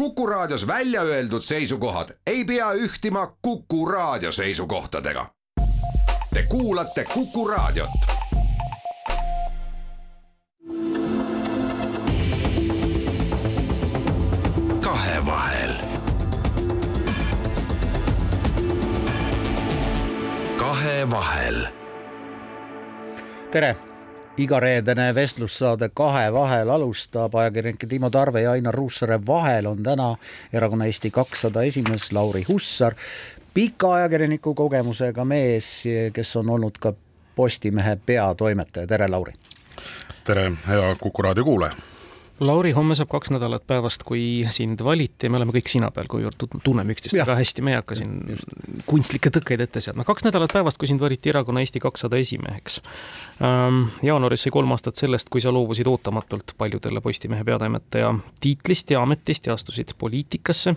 [0.00, 5.26] Kuku Raadios välja öeldud seisukohad ei pea ühtima Kuku Raadio seisukohtadega.
[6.34, 7.90] Te kuulate Kuku Raadiot.
[14.80, 15.74] kahevahel.
[20.56, 21.66] kahevahel.
[23.50, 23.89] tere
[24.40, 30.14] igareedene vestlussaade Kahe vahel alustab ajakirjanike Timo Tarve ja Ainar Ruussaare vahel on täna
[30.52, 32.94] erakonna Eesti kakssada esimees Lauri Hussar,
[33.54, 35.70] pika ajakirjaniku kogemusega mees,
[36.12, 36.94] kes on olnud ka
[37.36, 39.32] Postimehe peatoimetaja, tere Lauri!
[40.24, 41.99] tere, hea Kuku raadio kuulaja!
[42.40, 46.06] Lauri, homme saab kaks nädalat päevast, kui sind valiti ja me oleme kõik sina peal,
[46.08, 48.54] kuivõrd tunneme üksteist väga hästi, me ei hakka siin just.
[48.88, 50.06] kunstlikke tõkkeid ette seadma.
[50.08, 52.80] kaks nädalat päevast, kui sind valiti erakonna Eesti kakssada esimeheks
[53.44, 53.90] ähm,.
[54.02, 59.46] jaanuaris sai kolm aastat sellest, kui sa loobusid ootamatult paljudele Postimehe peatoimetaja tiitlist ja ametist
[59.46, 60.76] ja astusid poliitikasse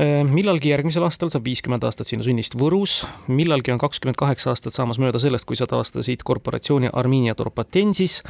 [0.00, 5.00] millalgi järgmisel aastal saab viiskümmend aastat sinu sünnist Võrus, millalgi on kakskümmend kaheksa aastat saamas
[5.02, 8.22] mööda sellest, kui sa taastasid korporatsiooni Arminia Torpatensis.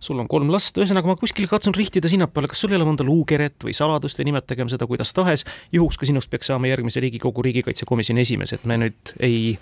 [0.00, 3.06] sul on kolm last, ühesõnaga ma kuskil katsun rihtida sinnapoole, kas sul ei ole mõnda
[3.06, 7.42] luukeret või saladust või nimetagem seda kuidas tahes, juhuks kui sinust peaks saama järgmise Riigikogu
[7.46, 9.56] riigikaitsekomisjoni esimees, et me nüüd ei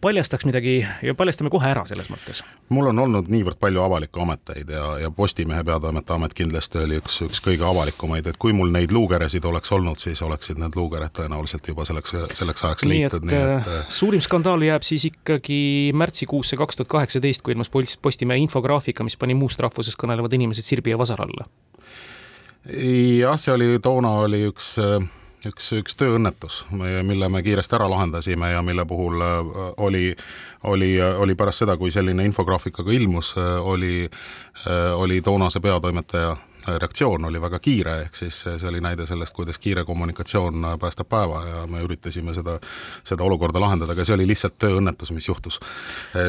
[0.00, 2.42] paljastaks midagi ja paljastame kohe ära selles mõttes.
[2.68, 7.22] mul on olnud niivõrd palju avalikke ameteid ja, ja Postimehe peatoimetaja amet kindlasti oli üks,
[7.28, 11.28] üks kõige avalikumaid, et kui mul neid luukeresid oleks olnud, siis oleksid need luukered Rakvered
[11.28, 16.56] tõenäoliselt juba selleks, selleks ajaks leitud, nii et äh, suurim skandaal jääb siis ikkagi märtsikuusse
[16.56, 17.70] kaks tuhat kaheksateist, kui ilmus
[18.02, 21.46] Postimehe infograafika, mis pani muust rahvusest kõnelevad inimesed sirbi ja vasara alla.
[22.64, 24.76] jah, see oli, toona oli üks
[25.44, 30.06] üks, üks tööõnnetus, mille me kiiresti ära lahendasime ja mille puhul äh, oli,
[30.64, 34.08] oli, oli pärast seda, kui selline infograafika ka ilmus, äh, oli,
[34.96, 39.84] oli toonase peatoimetaja reaktsioon oli väga kiire, ehk siis see oli näide sellest, kuidas kiire
[39.84, 42.58] kommunikatsioon päästab päeva ja me üritasime seda,
[43.04, 45.60] seda olukorda lahendada, aga see oli lihtsalt tööõnnetus, mis juhtus.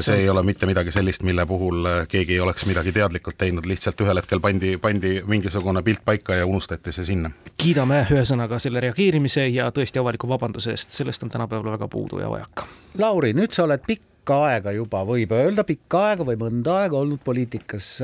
[0.02, 4.02] see ei ole mitte midagi sellist, mille puhul keegi ei oleks midagi teadlikult teinud, lihtsalt
[4.02, 7.32] ühel hetkel pandi, pandi mingisugune pilt paika ja unustati see sinna.
[7.58, 12.30] kiidame ühesõnaga selle reageerimise ja tõesti avaliku vabanduse eest, sellest on tänapäeval väga puudu ja
[12.30, 12.68] vajaka.
[13.00, 16.98] Lauri, nüüd sa oled pikk pikka aega juba, võib öelda pikka aega või mõnda aega
[16.98, 18.02] olnud poliitikas.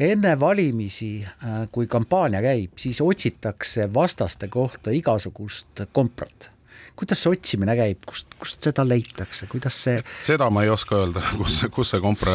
[0.00, 1.24] enne valimisi,
[1.70, 6.50] kui kampaania käib, siis otsitakse vastaste kohta igasugust komprat
[6.96, 10.00] kuidas see otsimine käib, kust, kust seda leitakse, kuidas see?
[10.24, 12.34] seda ma ei oska öelda, kus, kus see kompra,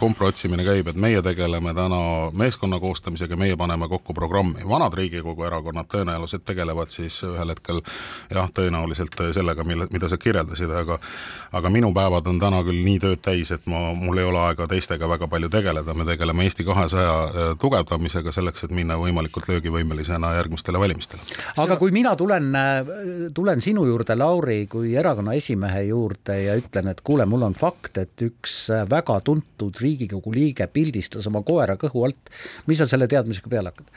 [0.00, 2.00] kompra otsimine käib, et meie tegeleme täna
[2.38, 4.66] meeskonna koostamisega, meie paneme kokku programmi.
[4.68, 7.82] vanad Riigikogu erakonnad tõenäoliselt tegelevad siis ühel hetkel
[8.30, 10.98] jah, tõenäoliselt sellega, mille, mida sa kirjeldasid, aga
[11.52, 14.66] aga minu päevad on täna küll nii tööd täis, et ma, mul ei ole aega
[14.70, 20.34] teistega väga palju tegeleda, me tegeleme Eesti kahesaja äh, tugevdamisega selleks, et minna võimalikult löögivõimelisena
[20.38, 21.24] järgmistele valimistele.
[21.58, 22.92] aga kui mina tulen, äh,
[23.34, 27.54] tulen sinu sinu juurde, Lauri, kui erakonna esimehe juurde ja ütlen, et kuule, mul on
[27.56, 32.32] fakt, et üks väga tuntud Riigikogu liige pildistas oma koera kõhu alt,
[32.68, 33.88] mis sa selle teadmisega peale hakkad?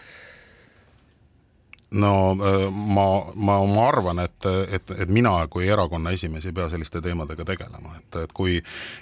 [1.96, 6.70] no äh, ma, ma, ma arvan, et, et, et mina kui erakonna esimees ei pea
[6.72, 8.58] selliste teemadega tegelema, et, et kui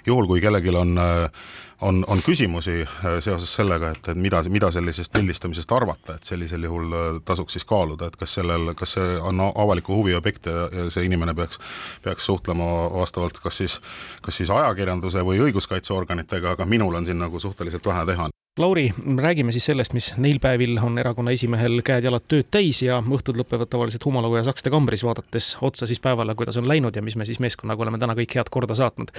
[0.06, 1.46] juhul, kui kellelgi on äh,
[1.84, 6.64] on, on küsimusi äh, seoses sellega, et, et mida, mida sellisest pildistamisest arvata, et sellisel
[6.68, 10.68] juhul äh, tasuks siis kaaluda, et kas sellel, kas see on avaliku huvi objekt ja,
[10.72, 11.60] ja see inimene peaks,
[12.04, 13.80] peaks suhtlema vastavalt kas siis,
[14.24, 18.30] kas siis ajakirjanduse või õiguskaitseorganitega, aga minul on siin nagu suhteliselt vähe teha.
[18.58, 23.34] Lauri, räägime siis sellest, mis neil päevil on erakonna esimehel käed-jalad tööd täis ja õhtud
[23.40, 27.16] lõpevad tavaliselt Humalagu ja Sakste kambris, vaadates otsa siis päevale, kuidas on läinud ja mis
[27.18, 29.10] me siis meeskonnaga oleme täna kõik head korda saatnud.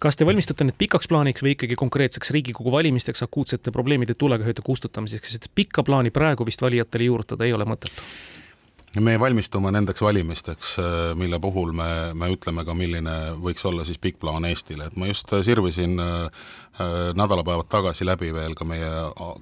[0.00, 5.34] kas te valmistute nüüd pikaks plaaniks või ikkagi konkreetseks Riigikogu valimisteks akuutsete probleemide tulekahjude kustutamiseks,
[5.34, 7.92] sest pikka plaani praegu vist valijatele juurutada ei ole mõtet?
[8.98, 14.00] Me valmistume nendeks valimisteks, äh, mille puhul me, me ütleme ka, milline võiks olla siis
[14.02, 16.42] pikk plaan Eestile, et ma just sirvisin äh,
[16.80, 18.88] Äh, nädalapäevad tagasi läbi veel ka meie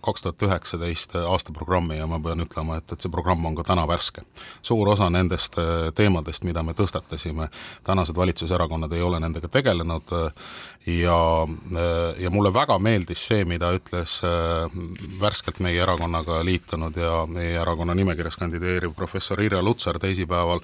[0.01, 3.85] kaks tuhat üheksateist aastaprogrammi ja ma pean ütlema, et, et see programm on ka täna
[3.87, 4.25] värske.
[4.63, 7.51] suur osa nendest äh, teemadest, mida me tõstatasime,
[7.85, 10.49] tänased valitsuserakonnad ei ole nendega tegelenud äh,
[10.89, 11.19] ja,
[12.19, 14.23] ja mulle väga meeldis see, mida ütles
[15.21, 20.61] värskelt meie erakonnaga liitunud ja meie erakonna nimekirjas kandideeriv professor Irja Lutsar teisipäeval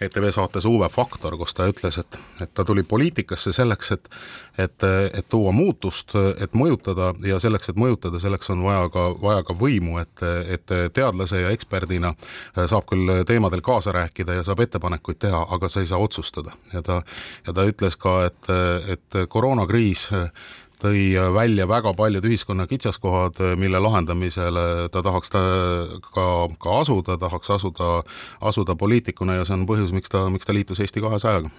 [0.00, 4.10] ETV saates Uue Faktor, kus ta ütles, et, et ta tuli poliitikasse selleks, et
[4.58, 4.84] et,
[5.14, 9.54] et tuua muutust, et mõjutada ja selleks, et mõjutada, selleks on vaja ka, vaja ka
[9.54, 12.14] võimu, et, et teadlase ja eksperdina
[12.58, 16.54] saab küll teemadel kaasa rääkida ja saab ettepanekuid teha, aga sa ei saa otsustada.
[16.72, 17.02] ja ta,
[17.46, 18.50] ja ta ütles ka, et,
[18.94, 20.08] et koroonakriis
[20.82, 25.42] tõi välja väga paljud ühiskonna kitsaskohad, mille lahendamisele ta tahaks ta
[26.12, 26.26] ka,
[26.58, 27.90] ka asuda, tahaks asuda,
[28.40, 31.50] asuda poliitikuna ja see on põhjus, miks ta, miks ta liitus Eesti kahesajaga.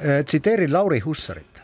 [0.00, 1.62] Äh, tsiteerin Lauri Hussarit.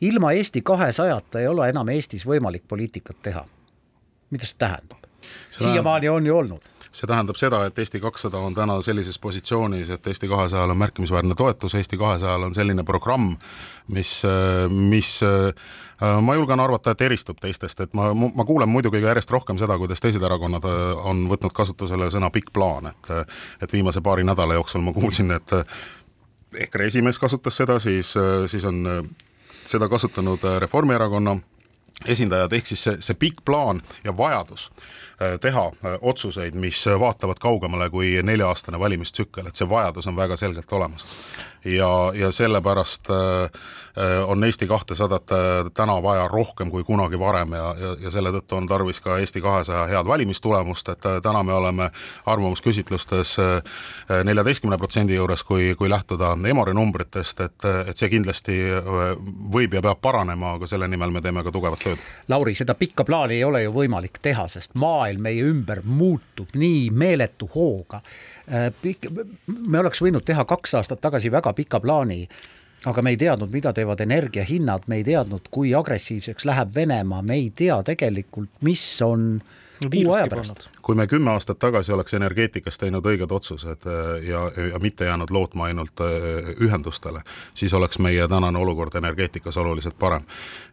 [0.00, 3.44] ilma Eesti kahesajata ei ole enam Eestis võimalik poliitikat teha.
[4.30, 4.98] mida see tähendab?
[5.50, 10.06] siiamaani on ju olnud see tähendab seda, et Eesti kakssada on täna sellises positsioonis, et
[10.06, 13.36] Eesti kahesajal on märkimisväärne toetus, Eesti kahesajal on selline programm,
[13.88, 14.20] mis,
[14.68, 15.14] mis
[16.22, 20.04] ma julgen arvata, et eristub teistest, et ma, ma kuulen muidugi järjest rohkem seda, kuidas
[20.04, 20.66] teised erakonnad
[21.08, 23.12] on võtnud kasutusele sõna pikk plaan, et
[23.62, 25.54] et viimase paari nädala jooksul ma kuulsin, et
[26.66, 28.12] EKRE esimees kasutas seda, siis,
[28.46, 28.84] siis on
[29.64, 31.38] seda kasutanud Reformierakonna
[32.06, 34.70] esindajad, ehk siis see, see pikk plaan ja vajadus
[35.22, 40.36] Äh, teha äh, otsuseid, mis vaatavad kaugemale kui nelja-aastane valimistsükkel, et see vajadus on väga
[40.36, 41.06] selgelt olemas.
[41.64, 43.50] Ja, ja sellepärast äh,
[44.26, 45.30] on Eesti kahtesadat
[45.74, 49.42] täna vaja rohkem kui kunagi varem ja, ja, ja selle tõttu on tarvis ka Eesti
[49.44, 51.90] kahesaja head valimistulemust, et täna me oleme
[52.26, 53.36] arvamusküsitlustes
[54.24, 58.56] neljateistkümne protsendi juures, kui, kui lähtuda Emori numbritest, et, et see kindlasti
[59.52, 62.00] võib ja peab paranema, aga selle nimel me teeme ka tugevat tööd.
[62.32, 66.88] Lauri, seda pikka plaani ei ole ju võimalik teha, sest maailm meie ümber muutub nii
[66.90, 68.02] meeletu hooga.
[68.50, 68.72] Äh,
[69.46, 72.26] me oleks võinud teha kaks aastat tagasi väga pika plaani
[72.90, 77.36] aga me ei teadnud, mida teevad energiahinnad, me ei teadnud, kui agressiivseks läheb Venemaa, me
[77.38, 80.68] ei tea tegelikult, mis on äh, kuu aja pärast.
[80.82, 84.42] kui me kümme aastat tagasi oleks energeetikas teinud õiged otsused äh, ja,
[84.72, 87.22] ja mitte jäänud lootma ainult äh, ühendustele,
[87.54, 90.24] siis oleks meie tänane olukord energeetikas oluliselt parem.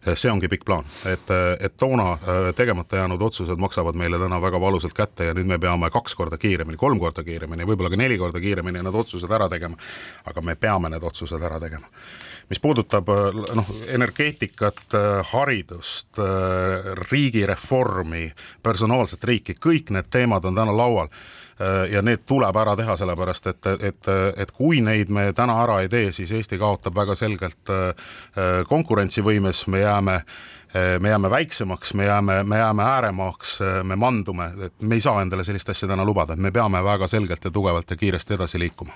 [0.08, 2.18] Äh, see ongi pikk plaan, et, et toona
[2.56, 6.38] tegemata jäänud otsused maksavad meile täna väga valusalt kätte ja nüüd me peame kaks korda
[6.38, 9.78] kiiremini, kolm korda kiiremini, võib-olla ka neli korda kiiremini need otsused ära tegema.
[10.26, 11.88] aga me peame need otsused ära tegema
[12.50, 18.32] mis puudutab äh, noh, energeetikat, äh, haridust, äh, riigireformi,
[18.64, 21.14] personaalset riiki, kõik need teemad on täna laual.
[21.92, 24.08] Ja need tuleb ära teha, sellepärast et, et,
[24.40, 27.72] et kui neid me täna ära ei tee, siis Eesti kaotab väga selgelt
[28.70, 30.16] konkurentsivõimes, me jääme
[31.04, 35.44] me jääme väiksemaks, me jääme, me jääme ääremaaks, me mandume, et me ei saa endale
[35.44, 38.96] sellist asja täna lubada, et me peame väga selgelt ja tugevalt ja kiiresti edasi liikuma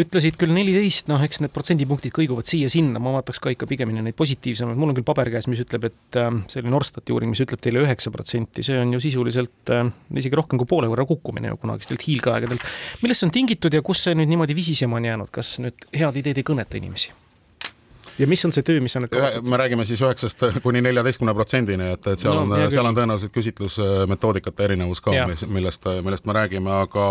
[0.00, 4.16] ütlesid küll neliteist, noh, eks need protsendipunktid kõiguvad siia-sinna, ma vaataks ka ikka pigemini neid
[4.18, 7.62] positiivsemaid, mul on küll paber käes, mis ütleb, et äh, selline Norstati uuring, mis ütleb
[7.64, 9.86] teile üheksa protsenti, see on ju sisuliselt äh,
[10.20, 12.72] isegi rohkem kui poole võrra kukkumine ju kunagistelt hiilgeaegadelt.
[13.02, 16.20] millest see on tingitud ja kus see nüüd niimoodi visisema on jäänud, kas nüüd head
[16.22, 17.14] ideed ei kõneta inimesi?
[18.18, 19.48] Ja mis on see töö, mis sa nüüd kavatsed?
[19.50, 23.34] me räägime siis üheksast kuni neljateistkümne protsendini, et, et seal no, on, seal on tõenäoliselt
[23.34, 25.14] küsitlusmetoodikate erinevus ka,
[25.50, 27.08] millest, millest me räägime, aga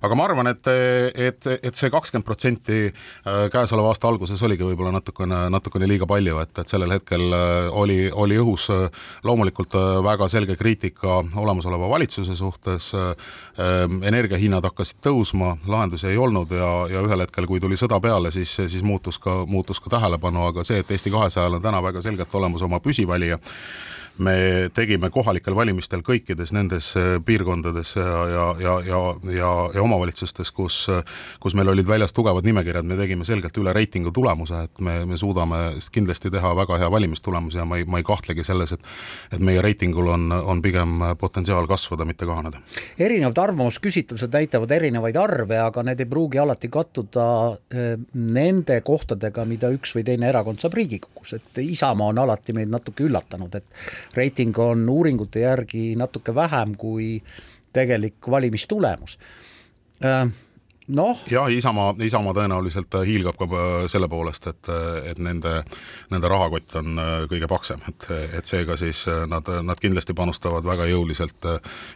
[0.00, 0.70] aga ma arvan, et,
[1.14, 6.38] et, et see kakskümmend protsenti äh, käesoleva aasta alguses oligi võib-olla natukene, natukene liiga palju,
[6.42, 8.86] et, et sellel hetkel äh, oli, oli õhus äh,
[9.28, 12.90] loomulikult väga selge kriitika olemasoleva valitsuse suhtes,
[14.06, 18.52] energiahinnad hakkasid tõusma, lahendusi ei olnud ja, ja ühel hetkel, kui tuli sõda peale, siis,
[18.56, 22.34] siis muutus ka, muutus ka tähelepanu, aga see, et Eesti kahesajal on täna väga selgelt
[22.34, 23.38] olemas oma püsivalija,
[24.20, 24.36] me
[24.76, 29.00] tegime kohalikel valimistel kõikides nendes äh, piirkondades ja, ja, ja, ja,
[29.34, 30.82] ja, ja omavalitsustes, kus,
[31.40, 35.18] kus meil olid väljas tugevad nimekirjad, me tegime selgelt üle reitingu tulemuse, et me, me
[35.20, 35.62] suudame
[35.92, 38.86] kindlasti teha väga hea valimistulemuse ja ma ei, ma ei kahtlegi selles, et
[39.30, 42.60] et meie reitingul on, on pigem potentsiaal kasvada, mitte kahaneda.
[42.98, 49.70] erinevad arvamusküsitlused näitavad erinevaid arve, aga need ei pruugi alati kattuda äh, nende kohtadega, mida
[49.74, 54.58] üks või teine erakond saab Riigikogus, et Isamaa on alati meid natuke üllatanud, et reiting
[54.58, 57.22] on uuringute järgi natuke vähem kui
[57.72, 59.18] tegelik valimistulemus
[60.04, 60.30] äh,
[60.88, 61.18] noh.
[61.30, 64.70] jah, Isamaa, Isamaa tõenäoliselt hiilgab ka äh, selle poolest, et,
[65.10, 65.60] et nende,
[66.10, 70.88] nende rahakott on äh, kõige paksem, et, et seega siis nad, nad kindlasti panustavad väga
[70.90, 71.50] jõuliselt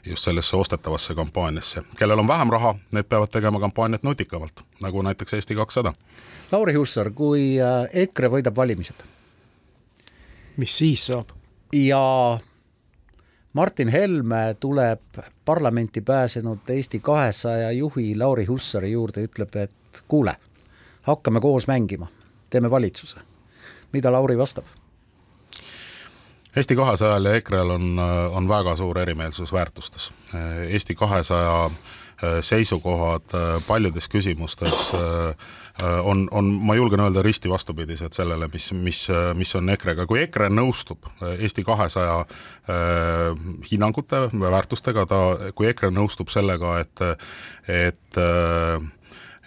[0.06, 1.85] just sellesse ostetavasse kampaaniasse.
[1.99, 5.94] kellel on vähem raha, need peavad tegema kampaaniat nutikamalt, nagu näiteks Eesti kakssada.
[6.52, 7.56] Lauri Hussar, kui
[7.92, 9.00] EKRE võidab valimised,
[10.61, 11.33] mis siis saab?
[11.75, 12.38] Ja
[13.52, 15.00] Martin Helme tuleb
[15.45, 20.37] parlamenti pääsenud Eesti kahesaja juhi Lauri Hussari juurde, ütleb, et kuule,
[21.02, 22.07] hakkame koos mängima,
[22.50, 23.16] teeme valitsuse.
[23.93, 24.64] mida Lauri vastab?
[26.57, 27.99] Eesti kahesajal ja EKRE-l on,
[28.31, 30.12] on väga suur erimeelsus väärtustes.
[30.69, 31.71] Eesti kahesaja
[32.40, 33.35] seisukohad
[33.66, 35.35] paljudes küsimustes äh, Äh,
[35.83, 39.00] on, on, ma julgen öelda, risti vastupidised sellele, mis, mis,
[39.35, 45.23] mis on EKRE-ga, kui EKRE nõustub äh, Eesti kahesaja äh, hinnangute väärtustega, ta,
[45.59, 47.02] kui EKRE nõustub sellega, et,
[47.66, 48.23] et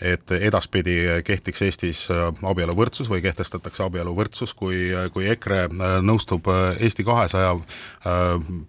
[0.01, 2.03] et edaspidi kehtiks Eestis
[2.45, 5.67] abieluvõrdsus või kehtestatakse abieluvõrdsus, kui, kui EKRE
[6.05, 6.49] nõustub
[6.79, 7.55] Eesti kahesaja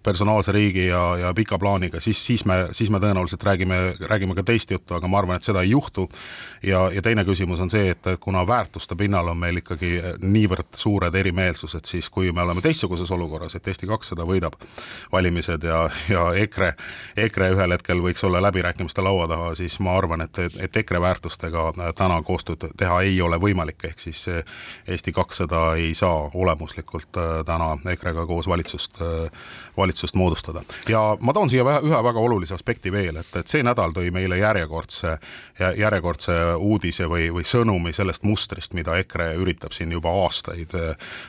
[0.03, 3.77] personaalse riigi ja, ja pika plaaniga, siis, siis me, siis me tõenäoliselt räägime,
[4.09, 6.09] räägime ka teist juttu, aga ma arvan, et seda ei juhtu.
[6.63, 11.15] ja, ja teine küsimus on see, et kuna väärtuste pinnal on meil ikkagi niivõrd suured
[11.15, 14.57] erimeelsused, siis kui me oleme teistsuguses olukorras, et Eesti kakssada võidab
[15.11, 16.73] valimised ja, ja EKRE,
[17.17, 21.93] EKRE ühel hetkel võiks olla läbirääkimiste laua taga, siis ma arvan, et, et EKRE väärtustega
[21.95, 24.25] täna koostööd teha ei ole võimalik, ehk siis
[24.87, 29.31] Eesti kakssada ei saa olemuslikult äh, täna EKRE-ga koos valitsust, äh,
[29.77, 30.63] valitsust moodustada.
[30.87, 34.37] ja ma toon siia ühe väga olulise aspekti veel, et, et see nädal tõi meile
[34.37, 35.17] järjekordse,
[35.77, 40.73] järjekordse uudise või, või sõnumi sellest mustrist, mida EKRE üritab siin juba aastaid,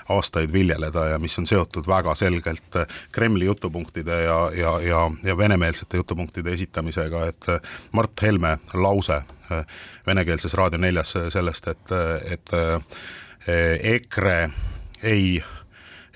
[0.08, 2.78] aastaid viljeleda ja mis on seotud väga selgelt
[3.12, 7.46] Kremli jutupunktide ja, ja, ja, ja venemeelsete jutupunktide esitamisega, et
[7.92, 9.22] Mart Helme lause
[10.06, 11.94] venekeelses Raadio neljas sellest, et,
[12.30, 12.54] et
[13.94, 14.50] EKRE
[15.02, 15.42] ei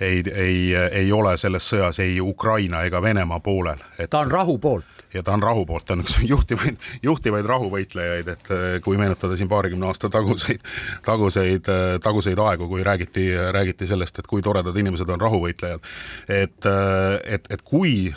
[0.01, 3.79] ei, ei, ei ole selles sõjas ei Ukraina ega Venemaa poolel.
[4.11, 8.31] ta on rahu poolt ja ta on rahu poolt, ta on üks juhtivaid, juhtivaid rahuvõitlejaid,
[8.35, 10.65] et äh, kui meenutada siin paarikümne aasta taguseid,
[11.07, 15.93] taguseid, äh, taguseid aegu, kui räägiti, räägiti sellest, et kui toredad inimesed on rahuvõitlejad.
[16.29, 18.13] et, äh, et, et kui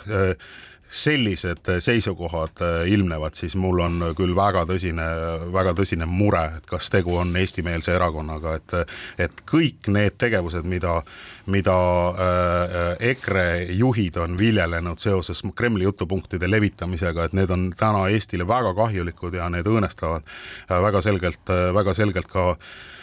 [0.88, 5.06] sellised seisukohad äh, ilmnevad, siis mul on küll väga tõsine,
[5.52, 8.76] väga tõsine mure, et kas tegu on eestimeelse erakonnaga, et
[9.18, 10.98] et kõik need tegevused, mida,
[11.46, 11.76] mida
[12.08, 12.74] äh,
[13.12, 19.34] EKRE juhid on viljelenud seoses Kremli jutupunktide levitamisega, et need on täna Eestile väga kahjulikud
[19.34, 22.97] ja need õõnestavad äh, väga selgelt, väga selgelt ka Äh,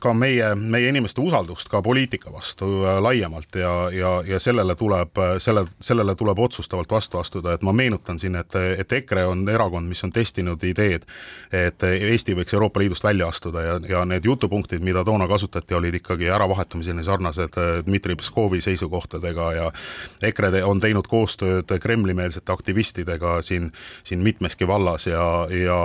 [0.00, 5.18] ka meie, meie inimeste usaldust ka poliitika vastu äh, laiemalt ja, ja, ja sellele tuleb,
[5.18, 9.44] äh, selle, sellele tuleb otsustavalt vastu astuda, et ma meenutan siin, et, et EKRE on
[9.48, 11.06] erakond, mis on testinud ideed,
[11.54, 16.00] et Eesti võiks Euroopa Liidust välja astuda ja, ja need jutupunktid, mida toona kasutati, olid
[16.00, 17.54] ikkagi äravahetamiseni sarnased
[17.86, 19.70] Dmitri Pskovi seisukohtadega ja
[20.22, 23.70] EKRE on teinud koostööd Kremli-meelsete aktivistidega siin,
[24.02, 25.78] siin mitmeski vallas ja, ja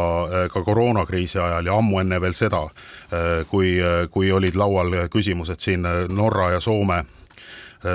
[0.49, 2.65] ka koroonakriisi ajal ja ammu enne veel seda,
[3.49, 3.77] kui kui,
[4.11, 7.03] kui olid laual küsimused siin Norra ja Soome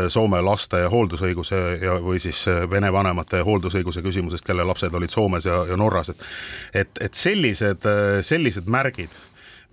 [0.09, 2.39] Soome laste hooldusõiguse ja, või siis
[2.73, 6.25] vene vanemate hooldusõiguse küsimusest, kelle lapsed olid Soomes ja, ja Norras, et
[6.73, 7.85] et, et sellised,
[8.25, 9.13] sellised märgid,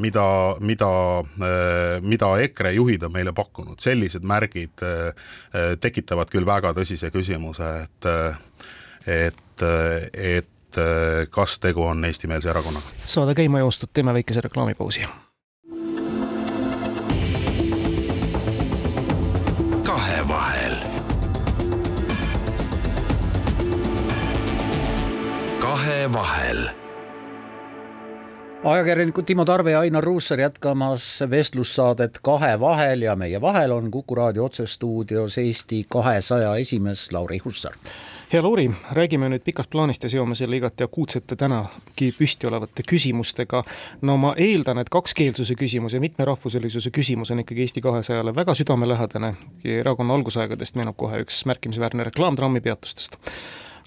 [0.04, 0.28] mida,
[0.60, 0.92] mida,
[2.04, 4.84] mida EKRE juhid on meile pakkunud, sellised märgid
[5.80, 8.12] tekitavad küll väga tõsise küsimuse, et
[9.08, 9.68] et,
[10.14, 10.84] et
[11.32, 13.00] kas tegu on eestimeelse erakonnaga.
[13.04, 15.08] saade käima joostud, teeme väikese reklaamipausi
[26.12, 26.70] kahevahel
[28.64, 34.46] ajakirjanikud Timo Tarve ja Ainar Ruussaar jätkamas vestlussaadet Kahevahel ja meie vahel on Kuku raadio
[34.46, 37.74] otsestuudios Eesti kahesaja esimees Lauri Hussar
[38.34, 43.64] hea Lauri, räägime nüüd pikast plaanist ja seome selle igati akuutsete tänagi püsti olevate küsimustega.
[44.02, 49.36] no ma eeldan, et kakskeelsuse küsimus ja mitmerahvuselisuse küsimus on ikkagi Eesti kahesajale väga südamelähedane.
[49.64, 53.20] erakonna algusaegadest meenub kohe üks märkimisväärne reklaam trammipeatustest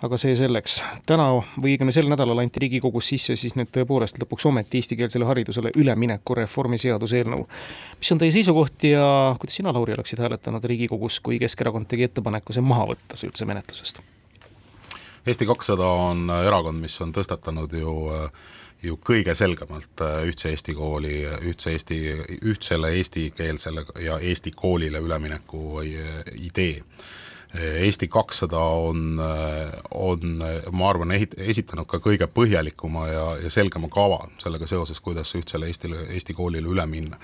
[0.04, 0.78] aga see selleks.
[1.06, 5.72] täna või õigemini sel nädalal anti Riigikogus sisse siis nüüd tõepoolest lõpuks ometi eestikeelsele haridusele
[5.80, 7.46] ülemineku reformi seaduseelnõu.
[7.98, 12.52] mis on teie seisukoht ja kuidas sina, Lauri, oleksid hääletanud Riigikogus, kui Keskerakond tegi ettepaneku
[12.52, 14.02] see maha võtta, see üldse menetlusest?
[15.26, 17.94] Eesti kakssada on erakond, mis on tõstatanud ju
[18.84, 21.98] ju kõige selgemalt ühtse Eesti kooli, ühtse Eesti,
[22.44, 25.80] ühtsele eestikeelsele ja Eesti koolile ülemineku
[26.34, 26.82] idee.
[27.54, 29.20] Eesti kakssada on,
[29.94, 30.40] on,
[30.74, 36.00] ma arvan, esitanud ka kõige põhjalikuma ja, ja selgema kava sellega seoses, kuidas ühtsele Eestile,
[36.16, 37.20] Eesti koolile üle minna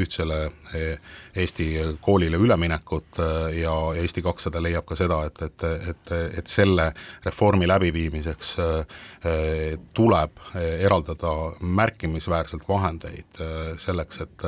[0.00, 0.98] ühtsele äh,
[1.36, 1.68] Eesti
[2.00, 6.90] koolile üleminekut äh, ja Eesti kakssada leiab ka seda, et, et, et, et selle
[7.24, 8.54] reformi läbiviimiseks
[9.96, 13.40] tuleb eraldada märkimisväärselt vahendeid
[13.82, 14.44] selleks, et,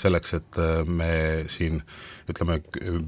[0.00, 1.12] selleks, et me
[1.48, 1.80] siin
[2.30, 2.60] ütleme,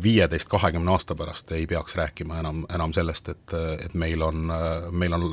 [0.02, 4.50] viieteist, kahekümne aasta pärast ei peaks rääkima enam, enam sellest, et, et meil on,
[4.90, 5.28] meil on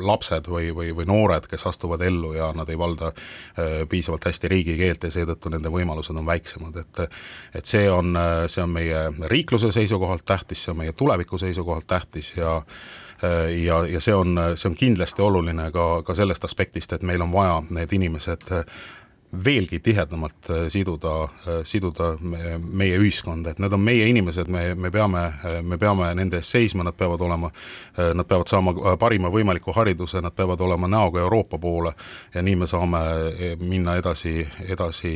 [0.00, 3.12] lapsed või, või, või noored, kes astuvad ellu ja nad ei valda
[3.88, 7.04] piisavalt hästi riigikeelt ja seetõttu nende võimalused on väiksemad, et
[7.60, 8.16] et see on,
[8.48, 12.60] see on meie riikluse seisukohalt tähtis, see on meie tuleviku seisukohalt tähtis ja
[13.62, 17.32] ja, ja see on, see on kindlasti oluline ka, ka sellest aspektist, et meil on
[17.32, 18.50] vaja need inimesed
[19.44, 21.28] veelgi tihedamalt siduda,
[21.64, 22.12] siduda
[22.60, 25.22] meie ühiskonda, et need on meie inimesed, me, me peame,
[25.64, 27.50] me peame nende eest seisma, nad peavad olema,
[27.96, 31.94] nad peavad saama parima võimaliku hariduse, nad peavad olema näoga Euroopa poole
[32.34, 33.00] ja nii me saame
[33.60, 35.14] minna edasi, edasi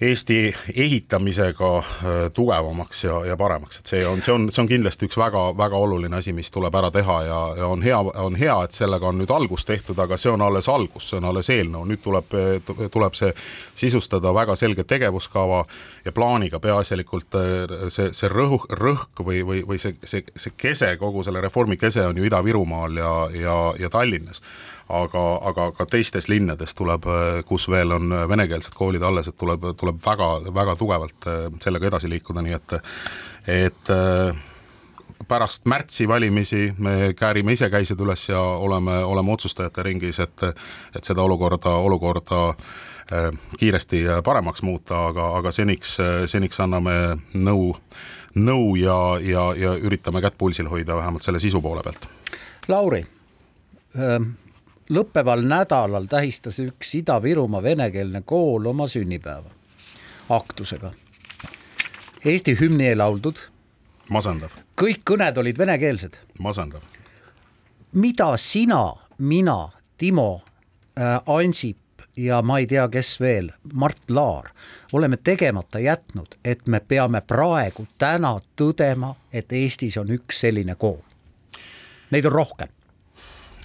[0.00, 1.84] Eesti ehitamisega äh,
[2.32, 6.16] tugevamaks ja, ja paremaks, et see on, see on, see on kindlasti üks väga-väga oluline
[6.16, 9.34] asi, mis tuleb ära teha ja, ja on hea, on hea, et sellega on nüüd
[9.34, 12.32] algus tehtud, aga see on alles algus, see on alles eelnõu, nüüd tuleb,
[12.96, 13.34] tuleb see
[13.82, 15.66] sisustada väga selge tegevuskava
[16.06, 20.94] ja plaaniga peaasjalikult äh, see, see rõhk, rõhk või, või, või see, see, see kese,
[20.96, 24.40] kogu selle reformi kese on ju Ida-Virumaal ja, ja, ja Tallinnas
[24.90, 27.06] aga, aga ka teistes linnades tuleb,
[27.46, 32.10] kus veel on venekeelsed koolid alles, et tuleb, tuleb väga, väga tugevalt äh, sellega edasi
[32.10, 32.76] liikuda, nii et,
[33.50, 34.40] et äh,
[35.28, 40.46] pärast märtsi valimisi me käärime ise käised üles ja oleme, oleme otsustajate ringis, et,
[40.96, 45.96] et seda olukorda, olukorda äh, kiiresti paremaks muuta, aga, aga seniks,
[46.30, 46.96] seniks anname
[47.34, 47.72] nõu,
[48.34, 52.06] nõu ja, ja, ja üritame kätt pulsil hoida vähemalt selle sisu poole pealt.
[52.68, 53.00] Lauri,
[54.90, 59.50] lõppeval nädalal tähistas üks Ida-Virumaa venekeelne kool oma sünnipäeva
[60.30, 60.92] aktusega.
[62.24, 63.36] Eesti hümni ei lauldud.
[64.10, 64.50] masendav.
[64.76, 66.16] kõik kõned olid venekeelsed.
[66.38, 66.82] masendav.
[67.92, 69.68] mida sina, mina,
[69.98, 70.42] Timo
[70.98, 71.76] äh,, Ansip
[72.16, 74.50] ja ma ei tea, kes veel, Mart Laar,
[74.92, 80.98] oleme tegemata jätnud, et me peame praegu, täna tõdema, et Eestis on üks selline kool.
[82.10, 82.68] Neid on rohkem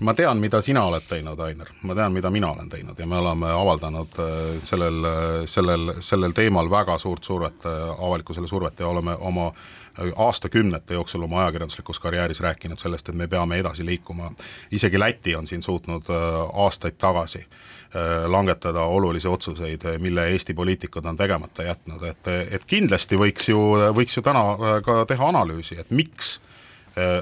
[0.02, 3.18] ma tean, mida sina oled teinud, Ainer, ma tean, mida mina olen teinud ja me
[3.18, 8.88] oleme avaldanud äh, sellel, äh, sellel, sellel teemal väga suurt survet, äh, avalikkusele survet ja
[8.88, 9.52] oleme oma
[9.96, 14.32] aastakümnete jooksul oma ajakirjanduslikus karjääris rääkinud sellest, et me peame edasi liikuma.
[14.72, 16.12] isegi Läti on siin suutnud
[16.54, 17.46] aastaid tagasi
[18.28, 23.62] langetada olulisi otsuseid, mille Eesti poliitikud on tegemata jätnud, et, et kindlasti võiks ju,
[23.96, 24.44] võiks ju täna
[24.84, 26.42] ka teha analüüsi, et miks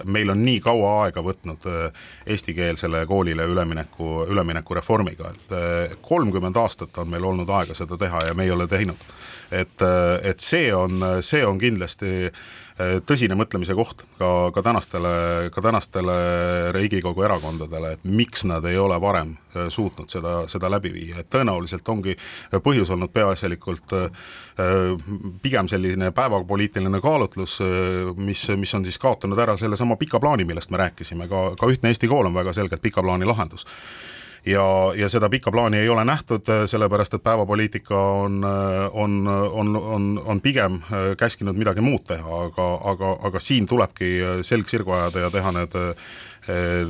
[0.06, 6.98] meil on nii kaua aega võtnud äh, eestikeelsele koolile ülemineku, üleminekureformiga, et äh, kolmkümmend aastat
[6.98, 9.10] on meil olnud aega seda teha ja me ei ole teinud.
[9.52, 9.82] et,
[10.24, 12.63] et see on, see on kindlasti Äh,
[13.06, 15.14] tõsine mõtlemise koht ka, ka tänastele,
[15.54, 16.16] ka tänastele
[16.74, 21.30] Riigikogu erakondadele, et miks nad ei ole varem äh, suutnud seda, seda läbi viia, et
[21.34, 22.16] tõenäoliselt ongi
[22.66, 24.32] põhjus olnud peaasjalikult äh,
[25.42, 27.60] pigem selline päevapoliitiline kaalutlus,
[28.18, 31.94] mis, mis on siis kaotanud ära sellesama pika plaani, millest me rääkisime, ka, ka ühtne
[31.94, 33.68] Eesti kool on väga selgelt pika plaani lahendus
[34.46, 39.28] ja, ja seda pikka plaani ei ole nähtud, äh, sellepärast et päevapoliitika on, äh, on,
[39.52, 44.70] on, on, on pigem äh, käskinud midagi muud teha, aga, aga, aga siin tulebki selg
[44.70, 45.82] sirgu ajada ja teha need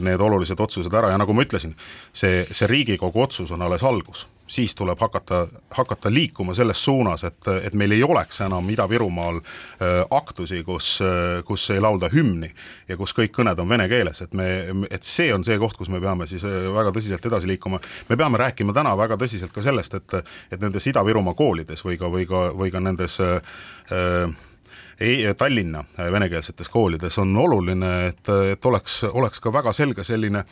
[0.01, 1.11] need olulised otsused ära.
[1.13, 1.75] Ja nagu ma ütlesin,
[2.09, 7.47] see, see Riigikogu otsus on alles algus siis tuleb hakata, hakata liikuma selles suunas, et,
[7.63, 12.51] et meil ei oleks enam Ida-Virumaal äh, aktusi, kus, äh, kus ei laulda hümni
[12.87, 14.47] ja kus kõik kõned on vene keeles, et me,
[14.91, 17.79] et see on see koht, kus me peame siis äh, väga tõsiselt edasi liikuma.
[18.09, 20.17] me peame rääkima täna väga tõsiselt ka sellest, et,
[20.51, 24.35] et nendes Ida-Virumaa koolides või ka, või ka, või ka nendes äh,
[25.37, 30.45] Tallinna venekeelsetes koolides on oluline, et, et oleks, oleks ka väga selge selline,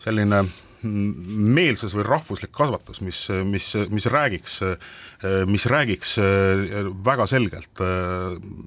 [0.00, 0.44] selline
[0.82, 4.60] meelsus või rahvuslik kasvatus, mis, mis, mis räägiks,
[5.50, 6.16] mis räägiks
[7.04, 7.82] väga selgelt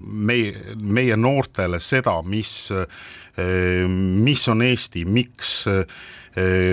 [0.02, 2.72] meie, meie noortele seda, mis,
[3.38, 5.54] mis on Eesti, miks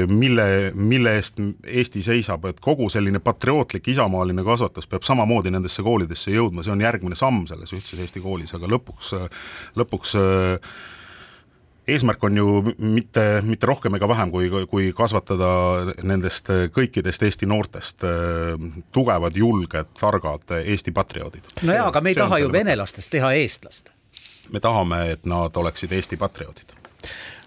[0.08, 6.32] mille, mille eest Eesti seisab, et kogu selline patriootlik isamaaline kasvatus peab samamoodi nendesse koolidesse
[6.32, 9.12] jõudma, see on järgmine samm selles ühtses Eesti koolis, aga lõpuks,
[9.80, 10.16] lõpuks
[11.94, 12.48] eesmärk on ju
[12.78, 15.52] mitte, mitte rohkem ega vähem, kui, kui kasvatada
[16.04, 18.56] nendest kõikidest Eesti noortest äh,
[18.96, 21.54] tugevad, julged, targad Eesti patrioodid.
[21.62, 23.94] no jaa, aga me ei taha ju venelastest teha eestlast.
[24.54, 26.76] me tahame, et nad oleksid Eesti patrioodid.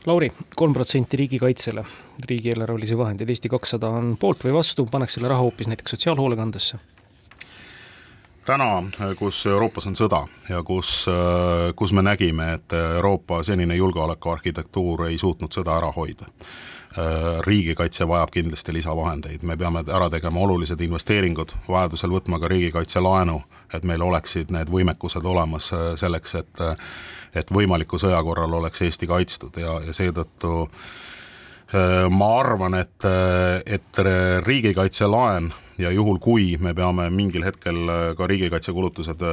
[0.06, 1.84] Lauri, kolm protsenti riigikaitsele,
[2.28, 6.80] riigieelarvelisi vahendeid, Eesti kakssada on poolt või vastu, paneks selle raha hoopis näiteks sotsiaalhoolekandesse
[8.44, 8.82] täna,
[9.18, 11.06] kus Euroopas on sõda ja kus,
[11.76, 16.30] kus me nägime, et Euroopa senine julgeolekuarhitektuur ei suutnud sõda ära hoida
[17.40, 23.38] riigikaitse vajab kindlasti lisavahendeid, me peame ära tegema olulised investeeringud, vajadusel võtma ka riigikaitselaenu,
[23.72, 26.62] et meil oleksid need võimekused olemas selleks, et
[27.32, 30.68] et võimaliku sõja korral oleks Eesti kaitstud ja, ja seetõttu
[32.10, 33.06] ma arvan, et,
[33.66, 34.00] et
[34.44, 39.24] riigikaitselaen ja juhul, kui me peame mingil hetkel ka riigikaitsekulutused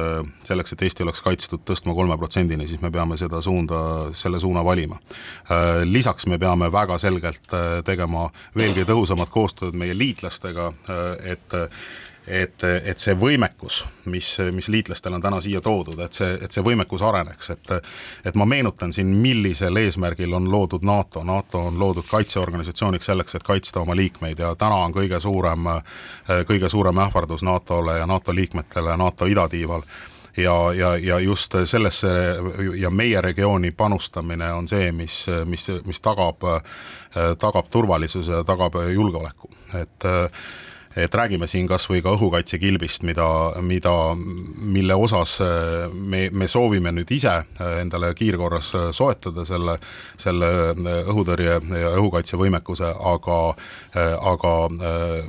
[0.48, 3.80] selleks, et Eesti oleks kaitstud, tõstma kolme protsendini, siis me peame seda suunda,
[4.16, 4.98] selle suuna valima.
[5.84, 10.72] lisaks me peame väga selgelt tegema veelgi tõhusamat koostööd meie liitlastega,
[11.24, 11.60] et
[12.26, 16.64] et, et see võimekus, mis, mis liitlastel on täna siia toodud, et see, et see
[16.64, 17.72] võimekus areneks, et
[18.24, 23.46] et ma meenutan siin, millisel eesmärgil on loodud NATO, NATO on loodud kaitseorganisatsiooniks selleks, et
[23.46, 25.66] kaitsta oma liikmeid ja täna on kõige suurem,
[26.46, 29.82] kõige suurem ähvardus NATO-le ja NATO liikmetele NATO idatiival.
[30.36, 32.08] Ja, ja, ja just sellesse
[32.78, 36.44] ja meie regiooni panustamine on see, mis, mis, mis tagab,
[37.38, 40.06] tagab turvalisuse ja tagab julgeoleku, et
[40.96, 43.26] et räägime siin kas või ka õhukaitsekilbist, mida,
[43.62, 43.92] mida,
[44.58, 49.76] mille osas äh, me, me soovime nüüd ise äh, endale kiirkorras äh, soetada selle,
[50.18, 50.48] selle
[51.06, 53.38] õhutõrje ja õhukaitsevõimekuse, aga,
[54.30, 54.52] aga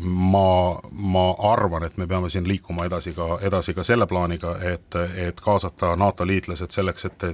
[0.01, 0.47] ma,
[0.91, 4.97] ma arvan, et me peame siin liikuma edasi ka, edasi ka selle plaaniga, et,
[5.27, 7.27] et kaasata NATO liitlased selleks, et,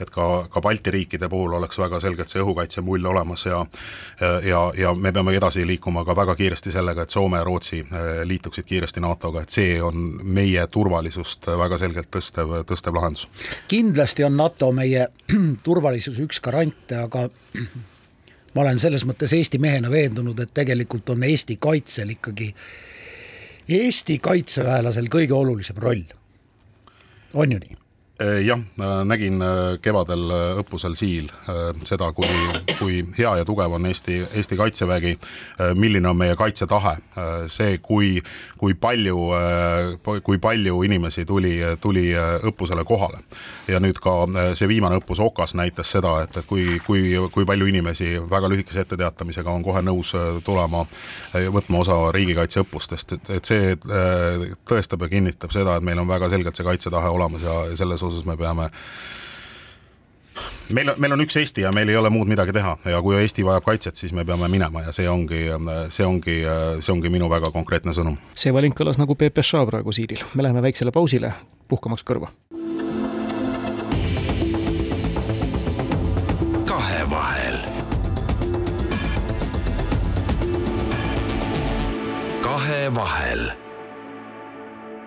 [0.00, 3.64] et ka, ka Balti riikide puhul oleks väga selgelt see õhukaitsemull olemas ja,
[4.44, 7.94] ja, ja me peame edasi liikuma ka väga kiiresti sellega, et Soome ja Rootsi Rootsi
[7.94, 13.28] äh, liituksid kiiresti NATO-ga, et see on meie turvalisust väga selgelt tõstev, tõstev lahendus.
[13.68, 15.08] kindlasti on NATO meie
[15.66, 17.28] turvalisuse üks garante, aga
[18.54, 22.54] ma olen selles mõttes Eesti mehena veendunud, et tegelikult on Eesti kaitsel ikkagi,
[23.68, 26.04] Eesti kaitseväelasel kõige olulisem roll.
[27.34, 27.76] on ju nii?
[28.20, 28.60] Äh, jah,
[29.04, 31.30] nägin äh, kevadel äh, õppusel Siil
[31.88, 32.28] seda, kui,
[32.76, 35.14] kui hea ja tugev on Eesti, Eesti kaitsevägi,
[35.80, 36.92] milline on meie kaitsetahe,
[37.50, 38.20] see, kui,
[38.60, 39.16] kui palju,
[40.26, 42.10] kui palju inimesi tuli, tuli
[42.50, 43.22] õppusele kohale.
[43.68, 44.12] ja nüüd ka
[44.58, 48.84] see viimane õppus Okas näitas seda, et, et kui, kui, kui palju inimesi väga lühikese
[48.84, 50.12] etteteatamisega on kohe nõus
[50.44, 50.84] tulema,
[51.54, 53.76] võtma osa riigikaitseõppustest, et, et see
[54.68, 58.09] tõestab ja kinnitab seda, et meil on väga selgelt see kaitsetahe olemas ja selles osas
[58.26, 58.70] me peame
[60.72, 63.16] meil on, meil on üks Eesti ja meil ei ole muud midagi teha ja kui
[63.18, 65.42] Eesti vajab kaitset, siis me peame minema ja see ongi,
[65.92, 66.36] see ongi,
[66.80, 68.18] see ongi minu väga konkreetne sõnum.
[68.34, 71.34] see valink kõlas nagu PPŠ praegu Siiril, me läheme väiksele pausile,
[71.68, 72.30] puhkamaks kõrva.
[76.70, 77.58] kahevahel.
[82.40, 83.50] kahevahel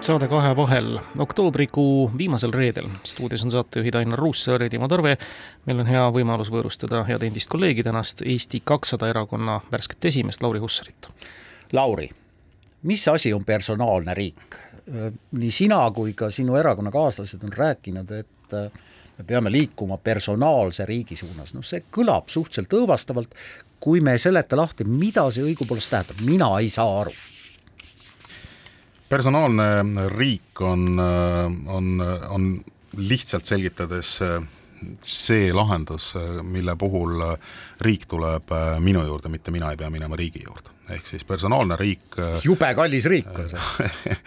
[0.04, 2.88] saade Kahe vahel oktoobrikuu viimasel reedel.
[3.04, 5.18] stuudios on saatejuhid Ainar Ruussaar ja Timo Tarve.
[5.66, 10.60] meil on hea võimalus võõrustada head endist kolleegi, tänast Eesti kakssada erakonna värsket esimeest Lauri
[10.60, 11.08] Hussarit.
[11.72, 12.10] Lauri,
[12.84, 14.60] mis asi on personaalne riik?
[15.32, 18.56] nii sina kui ka sinu erakonnakaaslased on rääkinud, et
[19.18, 23.38] me peame liikuma personaalse riigi suunas, noh see kõlab suhteliselt õõvastavalt,
[23.80, 27.16] kui me ei seleta lahti, mida see õigupoolest tähendab, mina ei saa aru
[29.14, 31.00] personaalne riik on,
[31.70, 31.90] on,
[32.34, 32.50] on
[32.98, 34.18] lihtsalt selgitades
[35.06, 37.22] see lahendus, mille puhul
[37.86, 38.52] riik tuleb
[38.84, 42.18] minu juurde, mitte mina ei pea minema riigi juurde ehk siis personaalne riik.
[42.44, 44.18] jube kallis riik on see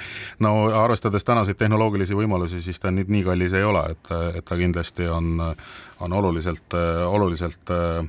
[0.40, 4.56] no arvestades tänaseid tehnoloogilisi võimalusi, siis ta nüüd nii kallis ei ole, et, et ta
[4.56, 5.36] kindlasti on,
[6.00, 6.78] on oluliselt,
[7.10, 8.08] oluliselt äh,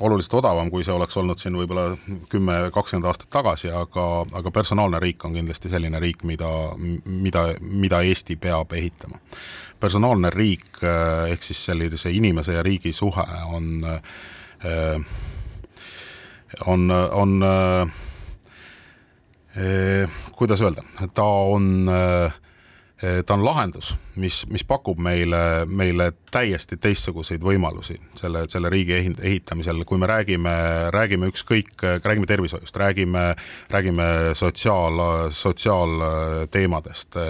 [0.00, 1.96] oluliselt odavam, kui see oleks olnud siin võib-olla
[2.30, 4.04] kümme, kakskümmend aastat tagasi, aga,
[4.38, 6.50] aga personaalne riik on kindlasti selline riik, mida,
[7.04, 9.18] mida, mida Eesti peab ehitama.
[9.80, 15.00] personaalne riik äh, ehk siis selline, see inimese ja riigi suhe on, äh,
[16.66, 17.40] on, on
[20.32, 20.82] kuidas öelda,
[21.14, 22.47] ta on äh, Eh,
[22.98, 29.84] ta on lahendus, mis, mis pakub meile, meile täiesti teistsuguseid võimalusi selle, selle riigi ehitamisel,
[29.86, 30.54] kui me räägime,
[30.94, 33.22] räägime ükskõik, räägime tervishoiust, räägime,
[33.70, 37.20] räägime sotsiaal, sotsiaalteemadest.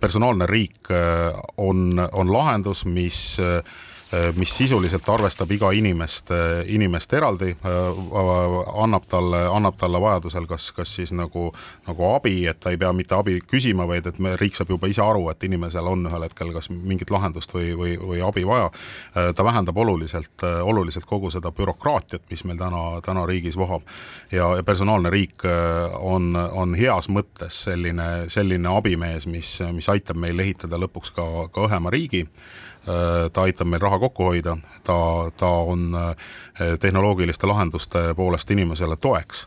[0.00, 0.92] personaalne riik
[1.56, 3.40] on, on lahendus, mis
[4.36, 10.70] mis sisuliselt arvestab iga inimest, äh, inimest eraldi, äh, annab talle, annab talle vajadusel kas,
[10.72, 11.52] kas siis nagu,
[11.86, 14.88] nagu abi, et ta ei pea mitte abi küsima, vaid et me, riik saab juba
[14.88, 18.70] ise aru, et inimesel on ühel hetkel kas mingit lahendust või, või, või abi vaja.
[19.36, 23.82] ta vähendab oluliselt, oluliselt kogu seda bürokraatiat, mis meil täna, täna riigis vohab.
[24.32, 25.44] ja, ja personaalne riik
[26.00, 31.68] on, on heas mõttes selline, selline abimees, mis, mis aitab meil ehitada lõpuks ka, ka
[31.68, 32.67] õhema riigi Äh,
[33.32, 34.96] ta aitab meil raha kokku hoida, ta,
[35.36, 36.14] ta on äh,
[36.80, 39.46] tehnoloogiliste lahenduste poolest inimesele toeks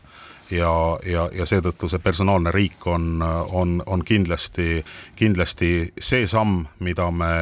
[0.50, 4.82] ja, ja, ja seetõttu see personaalne riik on, on, on kindlasti,
[5.16, 7.32] kindlasti see samm, mida me,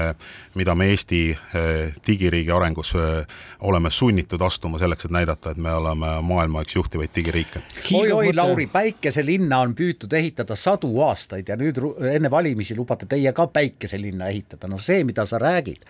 [0.59, 3.37] mida me Eesti eh, digiriigi arengus eh,
[3.67, 7.63] oleme sunnitud astuma selleks, et näidata, et me oleme maailma üks juhtivaid digiriike.
[7.93, 11.81] oi-oi, Lauri, päikeselinna on püütud ehitada sadu aastaid ja nüüd
[12.15, 15.83] enne valimisi lubate teie ka päikeselinna ehitada, no see, mida sa räägid,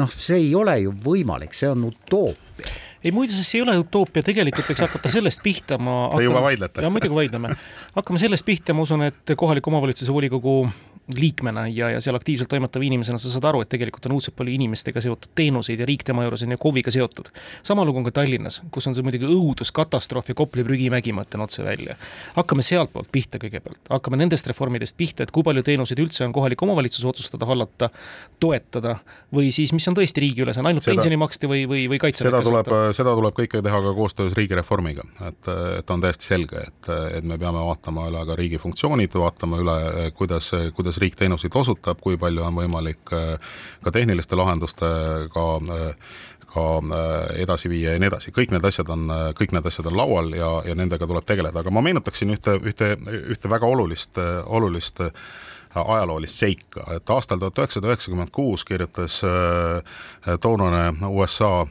[0.00, 4.22] noh, see ei ole ju võimalik, see on utoopia ei muide, see ei ole utoopia,
[4.26, 6.84] tegelikult võiks hakata sellest pihta, ma Te juba vaidlete?
[6.84, 7.56] ja muidugi vaidleme.
[7.96, 10.56] hakkame sellest pihta, ma usun, et kohaliku omavalitsuse volikogu
[11.16, 14.54] liikmena ja, ja seal aktiivselt toimetava inimesena sa saad aru, et tegelikult on õudselt palju
[14.54, 17.30] inimestega seotud teenuseid ja riik tema juures on ju KOV-iga seotud.
[17.66, 21.42] sama lugu on ka Tallinnas, kus on see muidugi õuduskatastroof ja Kopli prügimägi, ma ütlen
[21.42, 21.96] otse välja.
[22.36, 26.62] hakkame sealtpoolt pihta kõigepealt, hakkame nendest reformidest pihta, et kui palju teenuseid üldse on kohalik
[26.62, 27.90] omavalitsus otsustada, hallata,
[28.40, 28.96] toetada
[29.34, 32.28] või siis, mis on tõesti riigi ülesanne, ainult seda, pensioni maksta või, või, või kaitse.
[32.28, 36.90] seda tuleb, seda tuleb kõike teha ka koostöös riigireformiga, et, et on täiesti selge, et,
[37.18, 39.76] et me peame vaatama üle ka riigi funktsioonid, vaatama üle,
[40.18, 46.10] kuidas, kuidas riik teenuseid osutab, kui palju on võimalik äh, ka tehniliste lahendustega äh,
[46.52, 49.06] ka äh, edasi viia ja nii edasi, kõik need asjad on,
[49.38, 52.94] kõik need asjad on laual ja, ja nendega tuleb tegeleda, aga ma meenutaksin ühte, ühte,
[53.32, 55.00] ühte väga olulist, olulist
[55.72, 59.22] ajaloolist seika, et aastal tuhat üheksasada üheksakümmend kuus kirjutas
[60.44, 61.62] toonane USA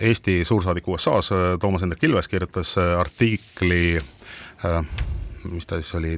[0.00, 1.30] Eesti suursaadik USA-s
[1.60, 4.00] Toomas Hendrik Ilves kirjutas artikli
[5.50, 6.12] mis ta siis oli,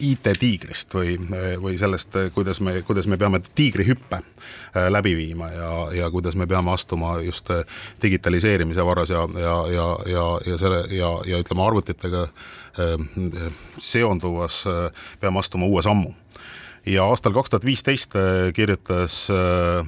[0.00, 1.16] IT-tiigrist või,
[1.60, 6.46] või sellest, kuidas me, kuidas me peame tiigrihüppe äh, läbi viima ja, ja kuidas me
[6.46, 7.64] peame astuma just äh,
[8.02, 14.64] digitaliseerimise varras ja, ja, ja, ja, ja selle ja, ja ütleme, arvutitega äh, seonduvas
[15.20, 16.14] peame astuma uue sammu.
[16.86, 18.14] Ja aastal kaks tuhat viisteist
[18.54, 19.28] kirjutas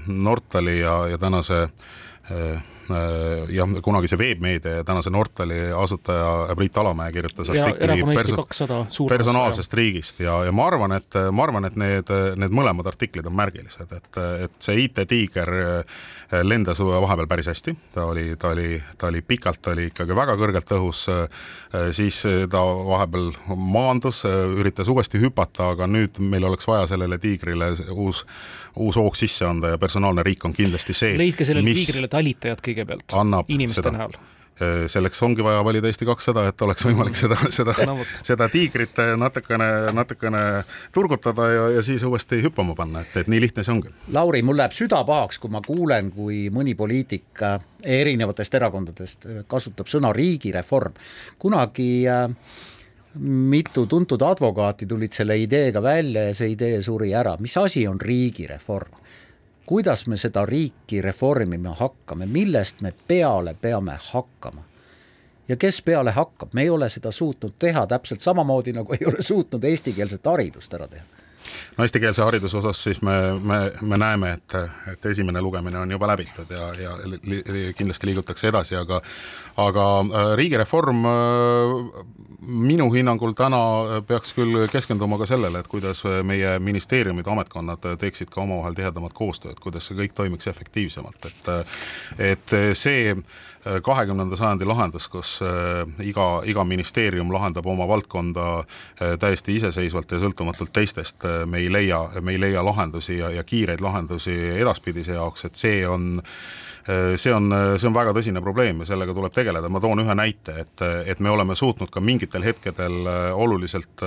[0.07, 2.63] Nortali ja, ja tänase Äh, 呃
[3.55, 10.37] jah, kunagise veebmeedia ja tänase Nortali asutaja Priit Alamäe kirjutas artikli perso personaalsest riigist ja,
[10.45, 14.59] ja ma arvan, et ma arvan, et need, need mõlemad artiklid on märgilised, et, et
[14.65, 16.03] see IT-tiiger äh,
[16.43, 20.75] lendas vahepeal päris hästi, ta oli, ta oli, ta oli pikalt, oli ikkagi väga kõrgelt
[20.79, 22.21] õhus, äh, siis
[22.51, 24.25] ta vahepeal maandus,
[24.59, 28.25] üritas uuesti hüpata, aga nüüd meil oleks vaja sellele tiigrile uus
[28.75, 31.13] uus hoog sisse anda ja personaalne riik on kindlasti see.
[31.19, 33.99] leidke sellele tiigrile talitajad kõigepealt inimeste seda.
[33.99, 34.17] näol
[34.87, 39.67] selleks ongi vaja valida Eesti kakssada, et oleks võimalik seda, seda no,, seda tiigrit natukene,
[39.97, 40.43] natukene
[40.95, 43.91] turgutada ja, ja siis uuesti hüppama panna, et, et nii lihtne see ongi.
[44.15, 47.43] Lauri, mul läheb süda pahaks, kui ma kuulen, kui mõni poliitik
[47.83, 50.95] erinevatest erakondadest kasutab sõna riigireform.
[51.43, 52.31] kunagi äh,
[53.25, 58.01] mitu tuntud advokaati tulid selle ideega välja ja see idee suri ära, mis asi on
[58.01, 59.03] riigireform?
[59.67, 64.63] Kuidas me seda riiki reformima hakkame, millest me peale peame hakkama?
[65.49, 69.23] ja kes peale hakkab, me ei ole seda suutnud teha täpselt samamoodi, nagu ei ole
[69.23, 71.14] suutnud eestikeelset haridust ära teha
[71.77, 74.57] no eestikeelse hariduse osas siis me, me, me näeme, et,
[74.93, 79.01] et esimene lugemine on juba läbitud ja, ja li, li, kindlasti liigutakse edasi, aga
[79.61, 82.05] aga äh, riigireform äh,
[82.45, 83.61] minu hinnangul täna
[84.09, 89.61] peaks küll keskenduma ka sellele, et kuidas meie ministeeriumid, ametkonnad teeksid ka omavahel tihedamat koostööd,
[89.63, 91.53] kuidas see kõik toimiks efektiivsemalt, et
[92.35, 93.15] et see
[93.83, 95.39] kahekümnenda sajandi lahendus, kus
[96.05, 98.65] iga, iga ministeerium lahendab oma valdkonda
[99.21, 103.81] täiesti iseseisvalt ja sõltumatult teistest, me ei leia, me ei leia lahendusi ja, ja kiireid
[103.81, 106.74] lahendusi edaspidise jaoks, et see on Äh,
[107.17, 110.17] see on, äh, see on väga tõsine probleem ja sellega tuleb tegeleda, ma toon ühe
[110.19, 114.03] näite, et, et me oleme suutnud ka mingitel hetkedel äh, oluliselt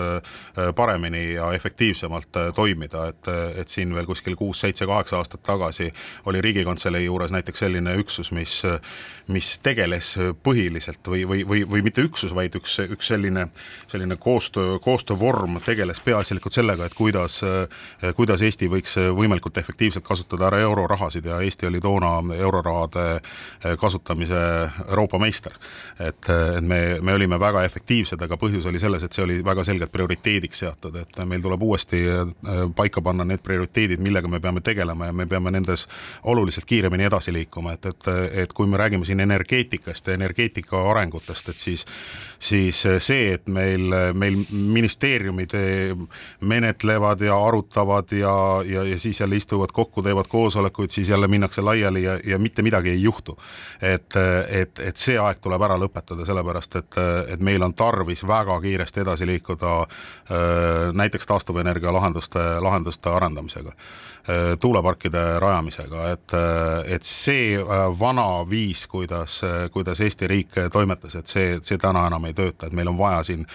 [0.76, 3.30] paremini ja efektiivsemalt toimida, et,
[3.62, 5.90] et siin veel kuskil kuus, seitse, kaheksa aastat tagasi
[6.30, 8.60] oli Riigikantselei juures näiteks selline üksus, mis,
[9.32, 10.14] mis tegeles
[10.44, 13.48] põhiliselt või, või, või, või mitte üksus, vaid üks, üks selline,
[13.88, 17.40] selline koostöö, koostöövorm tegeles peaasjalikult sellega, et kuidas,
[18.18, 23.78] kuidas Eesti võiks võimalikult efektiivselt kasutada ära eurorahasid ja Eesti oli toona euro eurorahade eh,
[23.78, 24.36] kasutamise
[24.90, 25.52] Euroopa meister.
[26.00, 29.64] et, et me, me olime väga efektiivsed, aga põhjus oli selles, et see oli väga
[29.66, 34.62] selgelt prioriteediks seatud, et meil tuleb uuesti eh, paika panna need prioriteedid, millega me peame
[34.62, 35.88] tegelema ja me peame nendes
[36.24, 38.12] oluliselt kiiremini edasi liikuma, et, et,
[38.44, 41.86] et kui me räägime siin energeetikast ja energeetika arengutest, et siis
[42.40, 45.56] siis see, et meil, meil ministeeriumid
[46.42, 51.28] menetlevad räägivad ja arutavad ja, ja, ja siis jälle istuvad kokku, teevad koosolekuid, siis jälle
[51.28, 53.38] minnakse laiali ja, ja mitte midagi ei juhtu.
[53.82, 54.14] et,
[54.50, 56.98] et, et see aeg tuleb ära lõpetada, sellepärast et,
[57.28, 59.88] et meil on tarvis väga kiiresti edasi liikuda
[60.94, 63.72] näiteks taastuvenergia lahenduste, lahenduste arendamisega
[64.60, 66.34] tuuleparkide rajamisega, et,
[66.98, 67.56] et see
[68.00, 69.40] vana viis, kuidas,
[69.72, 73.22] kuidas Eesti riik toimetas, et see, see täna enam ei tööta, et meil on vaja
[73.30, 73.46] siin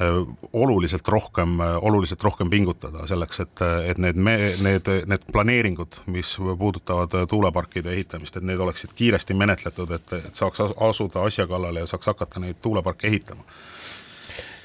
[0.00, 6.02] Äh, oluliselt rohkem, äh, oluliselt rohkem pingutada selleks, et, et need me, need, need planeeringud,
[6.12, 11.46] mis puudutavad äh, tuuleparkide ehitamist, et need oleksid kiiresti menetletud, et, et saaks asuda asja
[11.48, 13.48] kallale ja saaks hakata neid tuuleparke ehitama.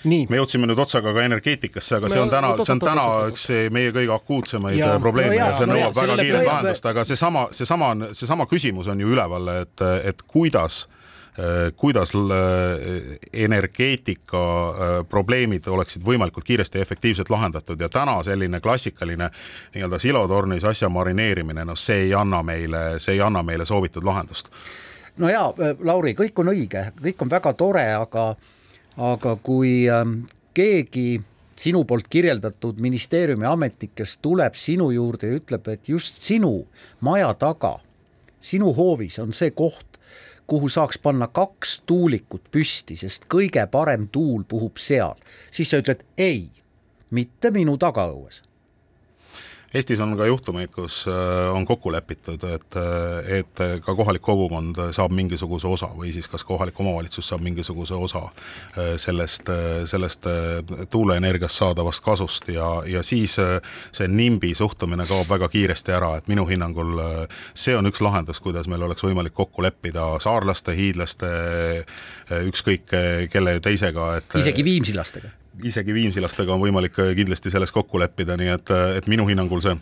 [0.04, 3.50] Me jõudsime nüüd otsaga ka energeetikasse, aga me, see on täna, see on täna üks
[3.74, 7.06] meie kõige akuutsemaid ja, probleeme no ja, ja see nõuab no väga kiiret lahendust, aga
[7.08, 10.86] seesama, seesama, seesama küsimus on ju üleval, et, et kuidas
[11.40, 17.80] Äh, kuidas äh, energeetika äh, probleemid oleksid võimalikult kiiresti ja efektiivselt lahendatud.
[17.80, 19.30] Ja täna selline klassikaline
[19.72, 24.52] nii-öelda silotornis asja marineerimine, noh, see ei anna meile, see ei anna meile soovitud lahendust.
[25.18, 25.46] no ja
[25.80, 28.36] Lauri, kõik on õige, kõik on väga tore, aga,
[28.97, 30.23] aga kui ähm,
[30.54, 31.21] keegi
[31.56, 36.65] sinu poolt kirjeldatud ministeeriumi ametnik, kes tuleb sinu juurde ja ütleb, et just sinu
[37.06, 37.77] maja taga,
[38.39, 39.99] sinu hoovis on see koht,
[40.47, 45.15] kuhu saaks panna kaks tuulikut püsti, sest kõige parem tuul puhub seal,
[45.51, 46.49] siis sa ütled ei,
[47.12, 48.41] mitte minu tagaõues
[49.73, 54.75] Eestis on ka juhtumeid, kus äh, on kokku lepitud, et, äh, et ka kohalik kogukond
[54.91, 59.47] saab mingisuguse osa või siis kas kohalik omavalitsus saab mingisuguse osa äh, sellest,
[59.88, 60.27] sellest
[60.91, 66.43] tuuleenergiast saadavast kasust ja, ja siis see NIMBY suhtumine kaob väga kiiresti ära, et minu
[66.51, 66.99] hinnangul
[67.53, 71.31] see on üks lahendus, kuidas meil oleks võimalik kokku leppida saarlaste, hiidlaste,
[72.51, 72.91] ükskõik
[73.31, 78.54] kelle teisega, et isegi viimsilastega isegi viimsilastega on võimalik äh, kindlasti selles kokku leppida, nii
[78.56, 79.78] et, äh, et minu hinnangul see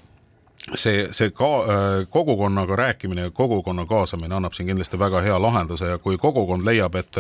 [0.76, 5.94] see, see ka äh, kogukonnaga rääkimine ja kogukonna kaasamine annab siin kindlasti väga hea lahenduse
[5.94, 7.18] ja kui kogukond leiab, et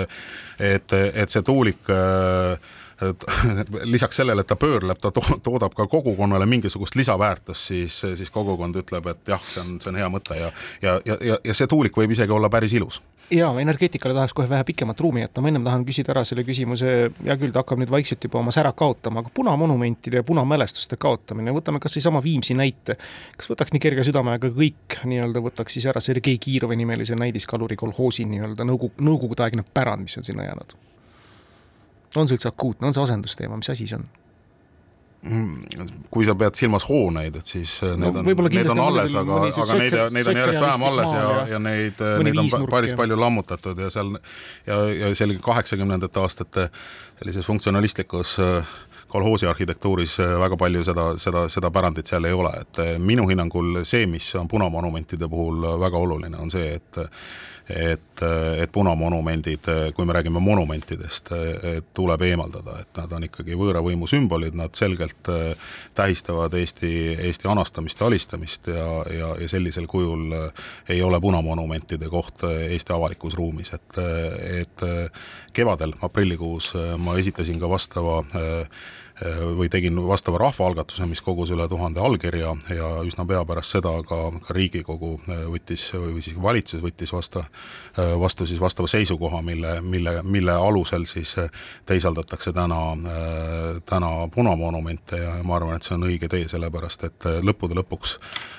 [0.60, 2.60] et, et see tuulik äh,
[3.94, 8.76] lisaks sellele, et ta pöörleb, ta to toodab ka kogukonnale mingisugust lisaväärtust, siis, siis kogukond
[8.82, 11.70] ütleb, et jah, see on, see on hea mõte ja, ja, ja, ja, ja see
[11.70, 15.52] tuulik võib isegi olla päris ilus ja energeetikale tahaks kohe vähe pikemat ruumi jätta, ma
[15.52, 16.94] ennem tahan küsida ära selle küsimuse,
[17.26, 21.54] hea küll, ta hakkab nüüd vaikselt juba oma sära kaotama, aga punamonumentide ja punamälestuste kaotamine,
[21.56, 22.98] võtame kasvõi sama Viimsi näite.
[23.38, 28.26] kas võtaks nii kerge südamega kõik nii-öelda võtaks siis ära Sergei Kiirovi nimelise näidiskaluri kolhoosi
[28.30, 30.78] nii-öelda nõukogu, nõukogudeaegne pärand, mis on sinna jäänud?
[32.16, 34.08] On see üldse akuutne, on see asendusteema, mis asi see on?
[35.20, 35.64] Mm,
[36.08, 39.40] kui sa pead silmas hooneid, et siis äh, need no, on, need on alles, aga,
[39.50, 42.96] aga neid, neid on järjest vähem alles ja, ja, ja neid, äh, neid on päris
[42.96, 46.70] palju lammutatud ja seal ja, ja selline kaheksakümnendate aastate
[47.20, 48.72] sellises funktsionalistlikus äh,
[49.12, 54.08] kolhoosi arhitektuuris väga palju seda, seda, seda pärandit seal ei ole, et minu hinnangul see,
[54.08, 57.04] mis on punamonumentide puhul väga oluline, on see, et
[57.70, 58.24] et,
[58.58, 61.30] et punamonumendid, kui me räägime monumentidest,
[61.94, 65.30] tuleb eemaldada, et nad on ikkagi võõra võimu sümbolid, nad selgelt
[65.96, 66.92] tähistavad Eesti,
[67.28, 70.34] Eesti anastamist ja alistamist ja, ja, ja sellisel kujul
[70.90, 74.02] ei ole punamonumentide koht Eesti avalikus ruumis, et,
[74.62, 74.88] et
[75.54, 78.68] kevadel, aprillikuus ma esitasin ka vastava Äh,
[79.58, 84.20] või tegin vastava rahvaalgatuse, mis kogus üle tuhande allkirja ja üsna pea pärast seda ka,
[84.46, 87.44] ka Riigikogu äh, võttis või siis valitsus võttis vasta,
[88.00, 91.36] äh, vastu siis vastava seisukoha, mille, mille, mille alusel siis
[91.86, 92.80] teisaldatakse täna,
[93.86, 98.16] täna punamonumente ja ma arvan, et see on õige tee, sellepärast et lõppude lõpuks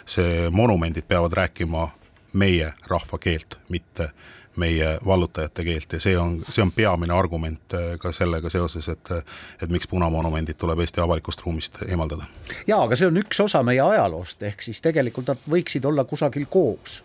[0.08, 1.88] see monumendid peavad rääkima
[2.32, 4.10] meie rahva keelt, mitte
[4.56, 9.12] meie vallutajate keelt ja see on, see on peamine argument äh, ka sellega seoses, et
[9.62, 12.26] et miks punamonumendid tuleb Eesti avalikust ruumist eemaldada.
[12.66, 16.46] jaa, aga see on üks osa meie ajaloost, ehk siis tegelikult nad võiksid olla kusagil
[16.50, 17.02] koos.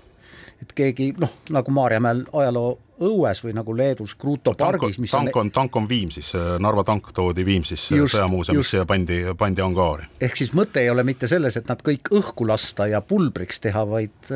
[0.62, 5.51] et keegi noh, nagu Maarjamäel ajaloo õues või nagu Leedus Kruuto pargis, mis tank on,
[5.51, 10.08] tank on Viimsis, Narva tank toodi Viimsisse sõjamuuseumisse ja pandi, pandi angaari.
[10.21, 13.86] ehk siis mõte ei ole mitte selles, et nad kõik õhku lasta ja pulbriks teha,
[13.89, 14.34] vaid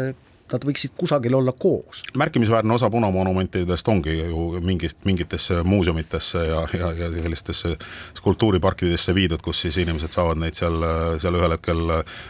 [0.54, 2.04] nad võiksid kusagil olla koos.
[2.18, 7.76] märkimisväärne osa punamonumentidest ongi ju mingist, mingitesse muuseumitesse ja, ja, ja sellistesse
[8.24, 10.84] kultuuriparkidesse viidud, kus siis inimesed saavad neid seal,
[11.22, 11.84] seal ühel hetkel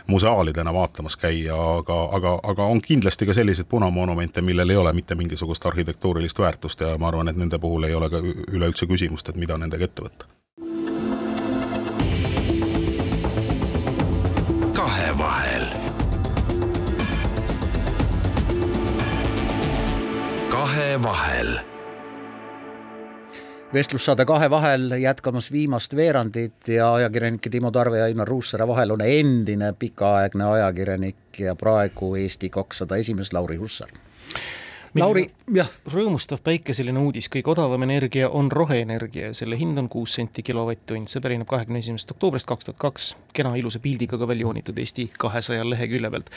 [0.08, 5.16] museaalidena vaatamas käia, aga, aga, aga on kindlasti ka selliseid punamonumente, millel ei ole mitte
[5.16, 9.40] mingisugust arhitektuurilist väärtust ja ma arvan, et nende puhul ei ole ka üleüldse küsimust, et
[9.40, 10.30] mida nendega ette võtta.
[14.80, 15.69] kahevahel
[20.80, 21.60] kahevahel.
[23.74, 29.02] vestlussaade Kahe vahel jätkamas viimast veerandit ja ajakirjanike Timo Tarve ja Ainar Ruussaare vahel on
[29.02, 33.90] endine pikaaegne ajakirjanik ja praegu Eesti kakssada esimees Lauri Hussar
[34.98, 35.68] Lauri, jah.
[35.86, 41.12] rõõmustav päikeseline uudis, kõige odavam energia on roheenergia ja selle hind on kuus senti kilovatt-tund,
[41.12, 43.10] see pärineb kahekümne esimesest oktoobrist kaks tuhat kaks.
[43.34, 46.32] kena ilusa pildiga ka välja joonitud Eesti kahesajal lehekülje pealt.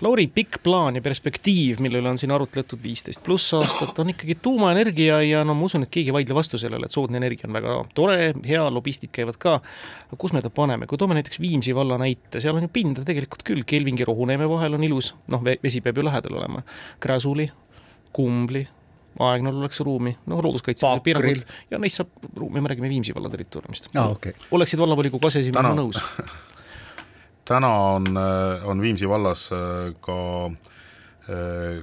[0.00, 4.38] Lauri, pikk plaan ja perspektiiv, mille üle on siin arutletud viisteist pluss aastat, on ikkagi
[4.46, 7.58] tuumaenergia ja no ma usun, et keegi ei vaidle vastu sellele, et soodne energia on
[7.58, 9.58] väga tore, hea, lobistid käivad ka.
[10.06, 13.02] aga kus me ta paneme, kui toome näiteks Viimsi valla näite, seal on ju pinda
[13.02, 16.62] tegelikult küll, Kelvingi Rohuneeme vahel on ilus, noh, vesi peab ju lähedal olema,
[17.02, 17.50] Gräzuli
[18.18, 18.64] Kumbli,
[19.22, 23.90] Aegnal oleks ruumi, noh, looduskaitselised piirangud ja neist saab ruumi, me räägime Viimsi valla territooriumist
[23.94, 24.10] ah,.
[24.14, 24.34] Okay.
[24.50, 26.00] oleksid vallavolikogu aseesimehega nõus?
[27.46, 28.10] täna on,
[28.70, 30.74] on Viimsi vallas äh, ka äh,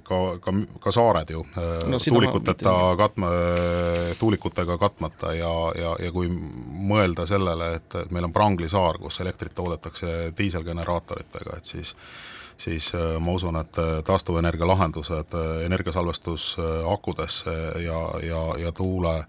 [0.04, 1.46] ka, ka, ka saared ju
[1.88, 3.32] no, tuulikuteta katma,
[4.20, 9.20] tuulikutega katmata ja, ja, ja kui mõelda sellele, et, et meil on Prangli saar, kus
[9.22, 11.96] elektrit toodetakse diiselgeneraatoritega, et siis
[12.58, 16.56] siis äh, ma usun, et äh, taastuvenergia lahendused äh, energiasalvestus
[16.91, 17.51] akudesse
[17.84, 19.26] ja, ja, ja tuule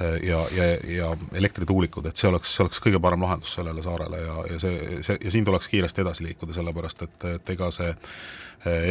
[0.00, 4.36] ja, ja, ja elektrituulikud, et see oleks, see oleks kõige parem lahendus sellele saarele ja,
[4.54, 7.90] ja see, see ja siin tuleks kiiresti edasi liikuda, sellepärast et, et ega see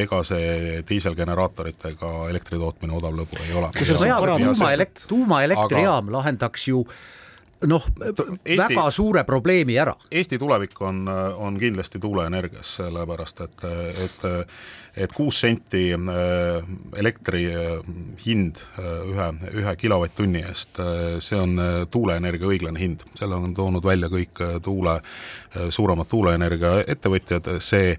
[0.03, 3.69] ega see diiselgeneraatoritega elektri tootmine odav lõbu ei ole.
[3.77, 6.85] kusjuures tuumaelekt-, tuumaelektrijaam lahendaks ju
[7.67, 7.85] noh,
[8.45, 9.95] väga suure probleemi ära.
[10.11, 11.07] Eesti tulevik on,
[11.37, 13.65] on kindlasti tuuleenergias, sellepärast et,
[14.05, 14.29] et
[14.97, 16.63] et kuus senti äh,
[16.97, 17.79] elektri äh,
[18.25, 19.27] hind äh, ühe,
[19.61, 20.79] ühe kilovatt-tunni eest,
[21.23, 21.55] see on
[21.91, 24.99] tuuleenergia õiglane hind, selle on toonud välja kõik tuule,
[25.73, 27.95] suuremad tuuleenergia ettevõtjad, see,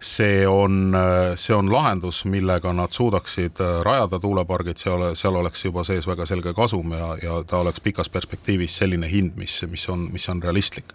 [0.00, 0.94] see on,
[1.40, 6.54] see on lahendus, millega nad suudaksid rajada tuulepargid, seal, seal oleks juba sees väga selge
[6.56, 10.92] kasum ja, ja ta oleks pikas perspektiivis selline hind, mis, mis on, mis on realistlik.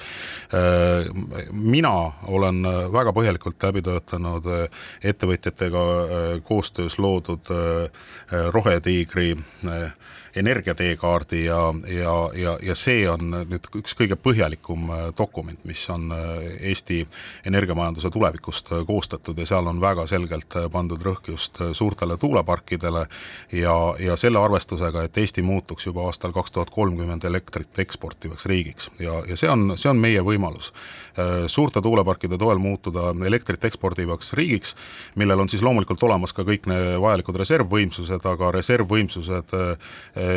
[1.51, 1.93] mina
[2.27, 4.47] olen väga põhjalikult läbi töötanud
[5.03, 7.51] ettevõtjate ettevõtjatega koostöös loodud
[8.51, 9.35] Rohetiigri
[10.39, 16.09] energiateekaardi ja, ja, ja, ja see on nüüd üks kõige põhjalikum dokument, mis on
[16.59, 17.01] Eesti
[17.49, 23.05] energiamajanduse tulevikust koostatud ja seal on väga selgelt pandud rõhk just suurtele tuuleparkidele
[23.51, 28.91] ja, ja selle arvestusega, et Eesti muutuks juba aastal kaks tuhat kolmkümmend elektrit eksportivaks riigiks.
[28.99, 30.73] Ja, ja see on, see on meie võimalus
[31.47, 34.75] suurte tuuleparkide toel muutuda elektrit ekspordivaks riigiks,
[35.19, 36.67] millel on siis loomulikult olemas ka kõik
[37.01, 39.55] vajalikud reservvõimsused, aga reservvõimsused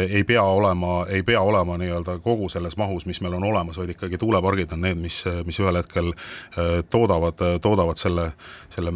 [0.09, 3.95] ei pea olema, ei pea olema nii-öelda kogu selles mahus, mis meil on olemas, vaid
[3.95, 8.29] ikkagi tuulepargid on need, mis, mis ühel hetkel eh, toodavad, toodavad selle,
[8.71, 8.95] selle,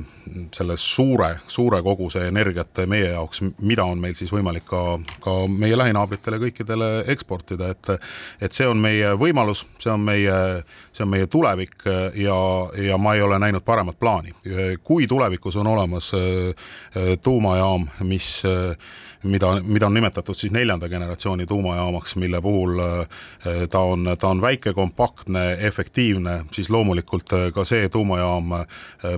[0.54, 4.82] selle suure, suure koguse energiat meie jaoks, mida on meil siis võimalik ka,
[5.24, 7.94] ka meie lähinaabritele kõikidele eksportida, et
[8.40, 10.36] et see on meie võimalus, see on meie,
[10.94, 11.86] see on meie tulevik
[12.18, 12.36] ja,
[12.88, 14.34] ja ma ei ole näinud paremat plaani.
[14.84, 16.20] kui tulevikus on olemas äh,
[16.96, 18.76] äh, tuumajaam, mis äh,
[19.26, 23.06] mida, mida on nimetatud siis neljanda generatsiooni tuumajaamaks, mille puhul äh,
[23.70, 28.66] ta on, ta on väike, kompaktne, efektiivne, siis loomulikult äh, ka see tuumajaam äh,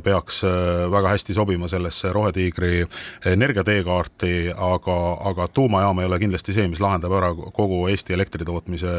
[0.05, 0.43] peaks
[0.91, 2.87] väga hästi sobima sellesse Rohetiigri
[3.27, 4.99] energiateekaarti, aga,
[5.31, 8.93] aga tuumajaam ei ole kindlasti see, mis lahendab ära kogu Eesti elektritootmise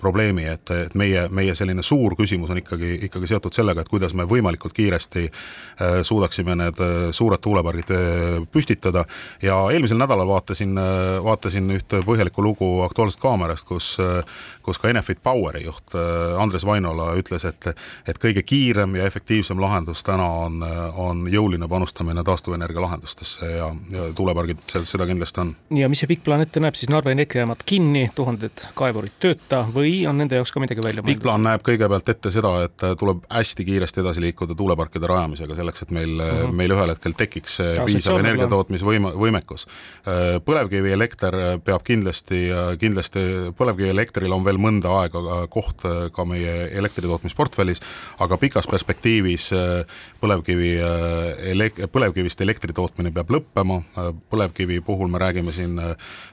[0.00, 4.14] probleemi, et, et meie, meie selline suur küsimus on ikkagi, ikkagi seotud sellega, et kuidas
[4.14, 5.28] me võimalikult kiiresti
[6.06, 6.80] suudaksime need
[7.16, 7.92] suured tuulepargid
[8.52, 9.04] püstitada.
[9.42, 10.78] Ja eelmisel nädalal vaatasin,
[11.24, 13.92] vaatasin ühte põhjalikku lugu Aktuaalsest Kaamerast, kus,
[14.62, 15.94] kus ka Enefit Poweri juht
[16.40, 17.70] Andres Vainola ütles, et,
[18.08, 20.62] et kõige kiirem ja efektiivsem lahendus täna on,
[20.96, 25.52] on jõuline panustamine taastuvenergia lahendustesse ja, ja tuulepargid seda kindlasti on.
[25.76, 30.04] ja mis see pikk plaan ette näeb, siis Narva elektrijaamad kinni, tuhanded kaevurid tööta või
[30.08, 31.14] on nende jaoks ka midagi välja mõeldud?
[31.14, 35.86] pikk plaan näeb kõigepealt ette seda, et tuleb hästi kiiresti edasi liikuda tuuleparkide rajamisega, selleks
[35.86, 36.54] et meil uh, -huh.
[36.62, 39.66] meil ühel hetkel tekiks piisav energiatootmisvõime, võimekus
[40.44, 42.42] põlevkivielekter peab kindlasti,
[42.80, 43.24] kindlasti
[43.58, 47.82] põlevkivielektril on veel mõnda aega koht ka meie elektritootmisportfellis,
[48.24, 49.50] aga pikas perspektiivis
[50.20, 50.72] põlevkivi
[51.52, 53.80] elek-, põlevkivist elektri tootmine peab lõppema,
[54.30, 55.78] põlevkivi puhul me räägime siin,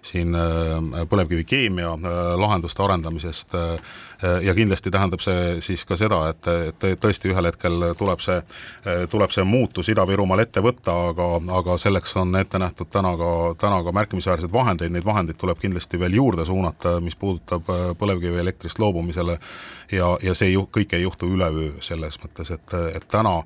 [0.01, 0.35] siin
[1.09, 1.93] põlevkivikeemia
[2.37, 3.55] lahenduste arendamisest
[4.43, 6.47] ja kindlasti tähendab see siis ka seda, et,
[6.81, 8.39] et tõesti ühel hetkel tuleb see,
[9.11, 11.27] tuleb see muutus Ida-Virumaal ette võtta, aga,
[11.59, 15.99] aga selleks on ette nähtud täna ka, täna ka märkimisväärseid vahendeid, neid vahendeid tuleb kindlasti
[16.01, 19.37] veel juurde suunata, mis puudutab põlevkivielektrist loobumisele.
[19.91, 23.37] Ja, ja see ju kõik ei juhtu üleöö selles mõttes, et, et täna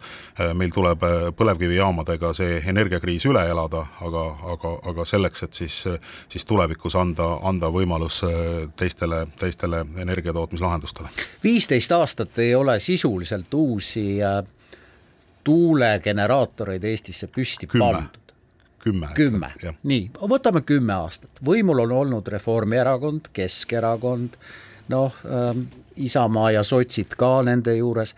[0.58, 1.04] meil tuleb
[1.38, 4.24] põlevkivijaamadega see energiakriis üle elada, aga,
[4.56, 5.78] aga, aga selleks, et siis,
[6.34, 8.24] siis tulevikus anda, anda võimalus
[8.80, 9.84] teistele, teistele
[10.62, 11.10] energiatootmislahendustele.
[11.44, 14.18] viisteist aastat ei ole sisuliselt uusi
[15.44, 17.86] tuulegeneraatoreid Eestisse püsti kümme.
[17.86, 18.34] pandud.
[18.80, 19.08] kümme.
[19.14, 19.54] kümme,
[19.84, 24.38] nii, võtame kümme aastat, võimul on olnud Reformierakond, Keskerakond,
[24.88, 28.16] noh ähm,, Isamaa ja sotsid ka nende juures.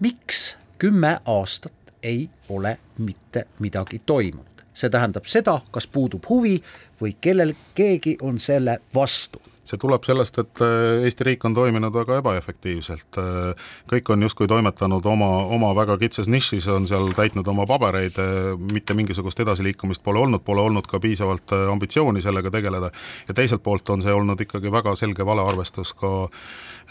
[0.00, 4.46] miks kümme aastat ei ole mitte midagi toimunud?
[4.74, 6.62] see tähendab seda, kas puudub huvi
[7.00, 11.94] või kellel, keegi on selle vastu see tuleb sellest, et äh, Eesti riik on toiminud
[11.94, 13.18] väga ebaefektiivselt.
[13.20, 18.18] Äh, kõik on justkui toimetanud oma, oma väga kitsas nišis, on seal täitnud oma pabereid,
[18.22, 22.90] äh, mitte mingisugust edasiliikumist pole olnud, pole olnud ka piisavalt ambitsiooni sellega tegeleda.
[23.28, 26.12] ja teiselt poolt on see olnud ikkagi väga selge valearvestus ka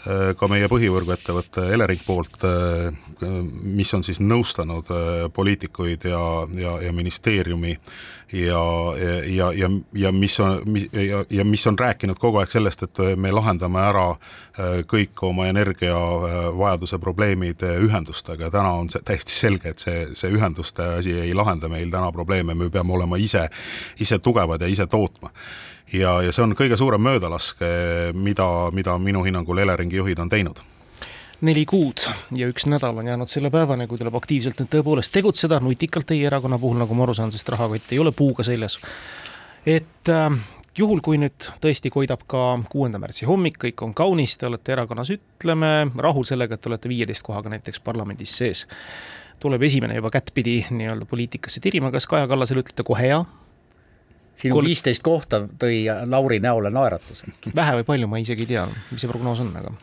[0.02, 2.42] ka meie põhivõrguettevõtte Elering poolt,
[3.62, 4.88] mis on siis nõustanud
[5.36, 6.22] poliitikuid ja,
[6.58, 7.76] ja, ja ministeeriumi
[8.32, 8.62] ja,
[9.26, 10.62] ja, ja, ja mis on,
[10.92, 15.48] ja, ja mis on rääkinud kogu aeg sellest, et me lahendame ära äh, kõik oma
[15.50, 18.46] energiavajaduse probleemid äh, ühendustega.
[18.46, 22.12] Ja täna on see täiesti selge, et see, see ühenduste asi ei lahenda meil täna
[22.14, 23.48] probleeme, me peame olema ise,
[24.00, 25.32] ise tugevad ja ise tootma.
[25.92, 27.58] Ja, ja see on kõige suurem möödalask,
[28.14, 30.62] mida, mida minu hinnangul Eleringi juhid on teinud.
[31.42, 32.06] Neli kuud
[32.38, 36.30] ja üks nädal on jäänud selle päevani, kui tuleb aktiivselt nüüd tõepoolest tegutseda, nutikalt teie
[36.30, 38.78] erakonna puhul, nagu ma aru saan, sest rahakott ei ole puuga seljas.
[39.66, 40.38] et äh,
[40.78, 45.12] juhul, kui nüüd tõesti koidab ka kuuenda märtsi hommik, kõik on kaunis, te olete erakonnas,
[45.14, 45.72] ütleme,
[46.06, 48.64] rahul sellega, et te olete viieteist kohaga näiteks parlamendis sees,
[49.42, 53.22] tuleb esimene juba kättpidi nii-öelda poliitikasse tirima, kas Kaja Kallasele ütlete kohe jaa?
[54.42, 57.34] sinu viisteist kohta tõi Lauri näole naeratuse.
[57.54, 59.74] vähe või palju, ma isegi ei tea, mis see prognoos on, aga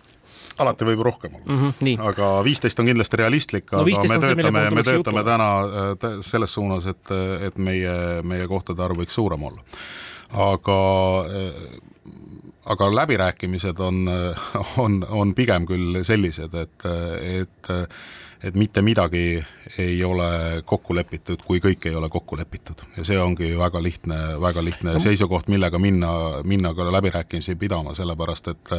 [0.60, 1.74] alati võib rohkem olla mm.
[1.80, 5.30] -hmm, aga viisteist on kindlasti realistlik no,, aga me töötame, me töötame jutu.
[5.30, 7.14] täna äh, selles suunas, et,
[7.48, 9.64] et meie, meie kohtade arv võiks suurem olla.
[10.34, 10.80] Aga
[12.70, 14.04] aga läbirääkimised on,
[14.78, 16.90] on, on pigem küll sellised, et,
[17.22, 17.72] et
[18.44, 19.44] et mitte midagi
[19.78, 22.86] ei ole kokku lepitud, kui kõik ei ole kokku lepitud.
[22.98, 26.12] Ja see ongi väga lihtne, väga lihtne seisukoht, millega minna,
[26.48, 28.74] minna ka läbirääkimisi pidama, sellepärast et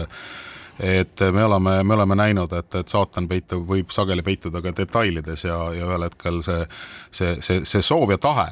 [0.81, 5.45] et me oleme, me oleme näinud, et, et saatan peitub, võib sageli peituda ka detailides
[5.45, 6.63] ja, ja ühel hetkel see,
[7.11, 8.47] see, see, see soov ja tahe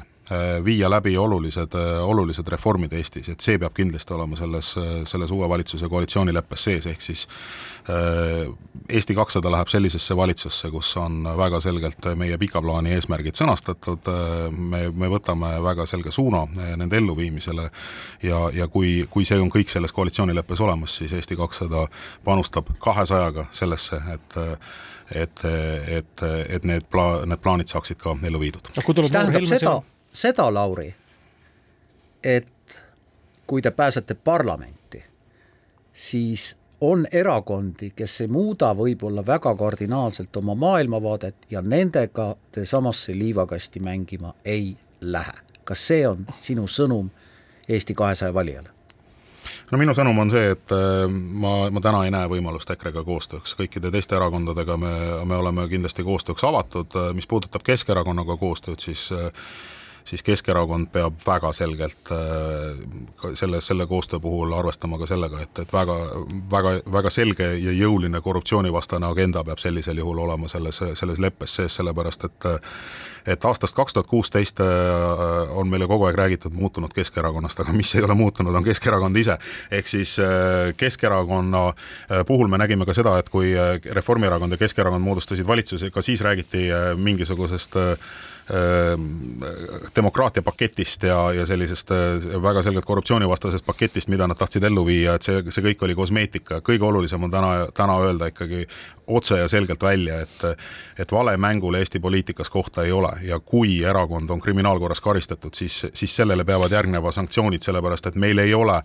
[0.65, 4.75] viia läbi olulised, äh, olulised reformid Eestis, et see peab kindlasti olema selles,
[5.09, 7.25] selles uue valitsuse koalitsioonileppes sees, ehk siis
[7.89, 8.49] äh,
[8.89, 14.09] Eesti kakssada läheb sellisesse valitsusse, kus on väga selgelt meie pika plaani eesmärgid sõnastatud,
[14.49, 17.67] me, me võtame väga selge suuna nende elluviimisele
[18.25, 21.85] ja, ja kui, kui see on kõik selles koalitsioonileppes olemas, siis Eesti kakssada
[22.25, 24.39] panustab kahesajaga sellesse, et
[25.15, 25.45] et,
[25.87, 28.69] et, et need pla-, need plaanid saaksid ka ellu viidud.
[28.77, 29.79] mis tähendab seda,
[30.21, 30.95] seda, Lauri,
[32.23, 32.81] et
[33.47, 35.03] kui te pääsete parlamenti,
[35.93, 43.15] siis on erakondi, kes ei muuda võib-olla väga kardinaalselt oma maailmavaadet ja nendega te samasse
[43.17, 45.33] liivakasti mängima ei lähe.
[45.63, 47.09] kas see on sinu sõnum
[47.69, 48.69] Eesti kahesaja valijale?
[49.71, 53.55] no minu sõnum on see, et äh, ma, ma täna ei näe võimalust EKRE-ga koostööks,
[53.59, 54.93] kõikide teiste erakondadega me,
[55.25, 59.29] me oleme kindlasti koostööks avatud, mis puudutab Keskerakonnaga koostööd, siis äh,
[60.03, 65.73] siis Keskerakond peab väga selgelt äh, selle, selle koostöö puhul arvestama ka sellega, et, et
[65.73, 65.97] väga,
[66.51, 71.79] väga, väga selge ja jõuline korruptsioonivastane agenda peab sellisel juhul olema selles, selles leppes sees,
[71.79, 72.51] sellepärast et
[73.29, 77.91] et aastast kaks tuhat kuusteist äh, on meile kogu aeg räägitud muutunud Keskerakonnast, aga mis
[77.95, 79.37] ei ole muutunud, on Keskerakond ise.
[79.71, 81.73] ehk siis äh, Keskerakonna
[82.27, 83.51] puhul me nägime ka seda, et kui
[83.99, 87.99] Reformierakond ja Keskerakond moodustasid valitsuse, ka siis räägiti mingisugusest Ehm,
[89.95, 95.15] demokraatia paketist ja, ja sellisest äh, väga selgelt korruptsioonivastasest paketist, mida nad tahtsid ellu viia,
[95.15, 98.65] et see, see kõik oli kosmeetika, kõige olulisem on täna, täna öelda ikkagi
[99.09, 100.43] otse ja selgelt välja, et
[100.99, 106.15] et valemängul Eesti poliitikas kohta ei ole ja kui erakond on kriminaalkorras karistatud, siis, siis
[106.15, 108.81] sellele peavad järgnema sanktsioonid, sellepärast et meil ei ole,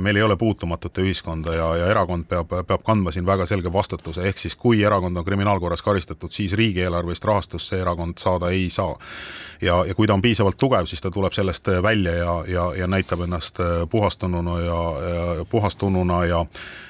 [0.00, 4.24] meil ei ole puutumatute ühiskonda ja, ja erakond peab, peab kandma siin väga selge vastutuse,
[4.28, 8.98] ehk siis kui erakond on kriminaalkorras karistatud, siis riigieelarvelist rahastust see erakond saada ei saa.
[9.62, 12.86] ja, ja kui ta on piisavalt tugev, siis ta tuleb sellest välja ja, ja, ja
[12.86, 14.82] näitab ennast puhastununa ja,
[15.38, 16.44] ja puhastununa ja,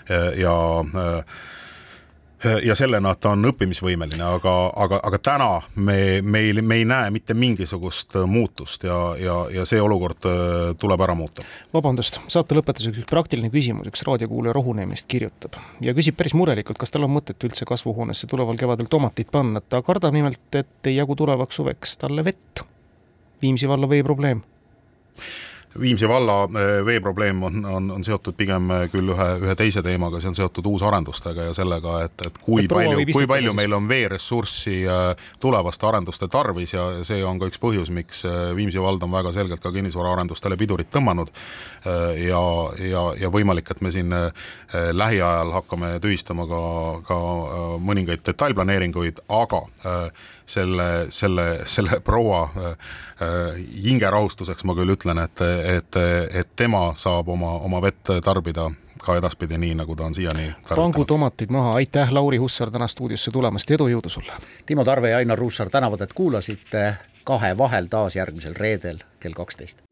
[0.09, 1.23] ja, ja
[2.65, 7.35] ja sellena ta on õppimisvõimeline, aga, aga, aga täna me, meil, me ei näe mitte
[7.35, 11.47] mingisugust muutust ja, ja, ja see olukord äh, tuleb ära muuta.
[11.75, 16.95] vabandust, saate lõpetuseks üks praktiline küsimus, üks raadiokuulaja Rohuneemist kirjutab ja küsib päris murelikult, kas
[16.95, 21.19] tal on mõtet üldse kasvuhoonesse tuleval kevadel tomateid panna, ta kardab nimelt, et ei jagu
[21.19, 22.63] tulevaks suveks talle vett.
[23.43, 24.43] Viimsi valla veeprobleem
[25.81, 30.21] Viimsi valla eh, veeprobleem on, on, on seotud pigem eh, küll ühe, ühe teise teemaga,
[30.21, 33.89] see on seotud uusarendustega ja sellega, et, et kui et palju, kui palju meil on
[33.91, 38.25] veeressurssi eh, tulevaste arenduste tarvis ja see on ka üks põhjus, miks
[38.57, 41.31] Viimsi vald on väga selgelt ka kinnisvaraarendustele pidurit tõmmanud.
[42.19, 42.41] ja,
[42.83, 44.13] ja, ja võimalik, et me siin
[44.93, 46.63] lähiajal hakkame tühistama ka,
[47.07, 47.19] ka
[47.85, 49.63] mõningaid detailplaneeringuid, aga
[50.49, 52.49] selle, selle, selle proua
[53.85, 55.43] hingerahustuseks ma küll ütlen, et,
[55.77, 55.99] et,
[56.41, 58.69] et tema saab oma, oma vett tarbida
[59.03, 63.35] ka edaspidi nii, nagu ta on siiani pangu tomatid maha, aitäh, Lauri Hussar, täna stuudiosse
[63.35, 64.39] tulemast, edu, jõudu sulle!
[64.67, 66.89] Timo Tarve ja Ainar Ruussaar tänavad, et kuulasite
[67.29, 69.85] Kahe vahel taas järgmisel reedel kell kaksteist.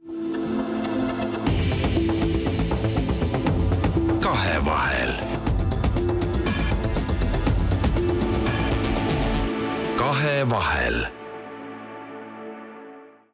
[4.27, 5.36] kahevahel.
[10.07, 11.16] Kahevahel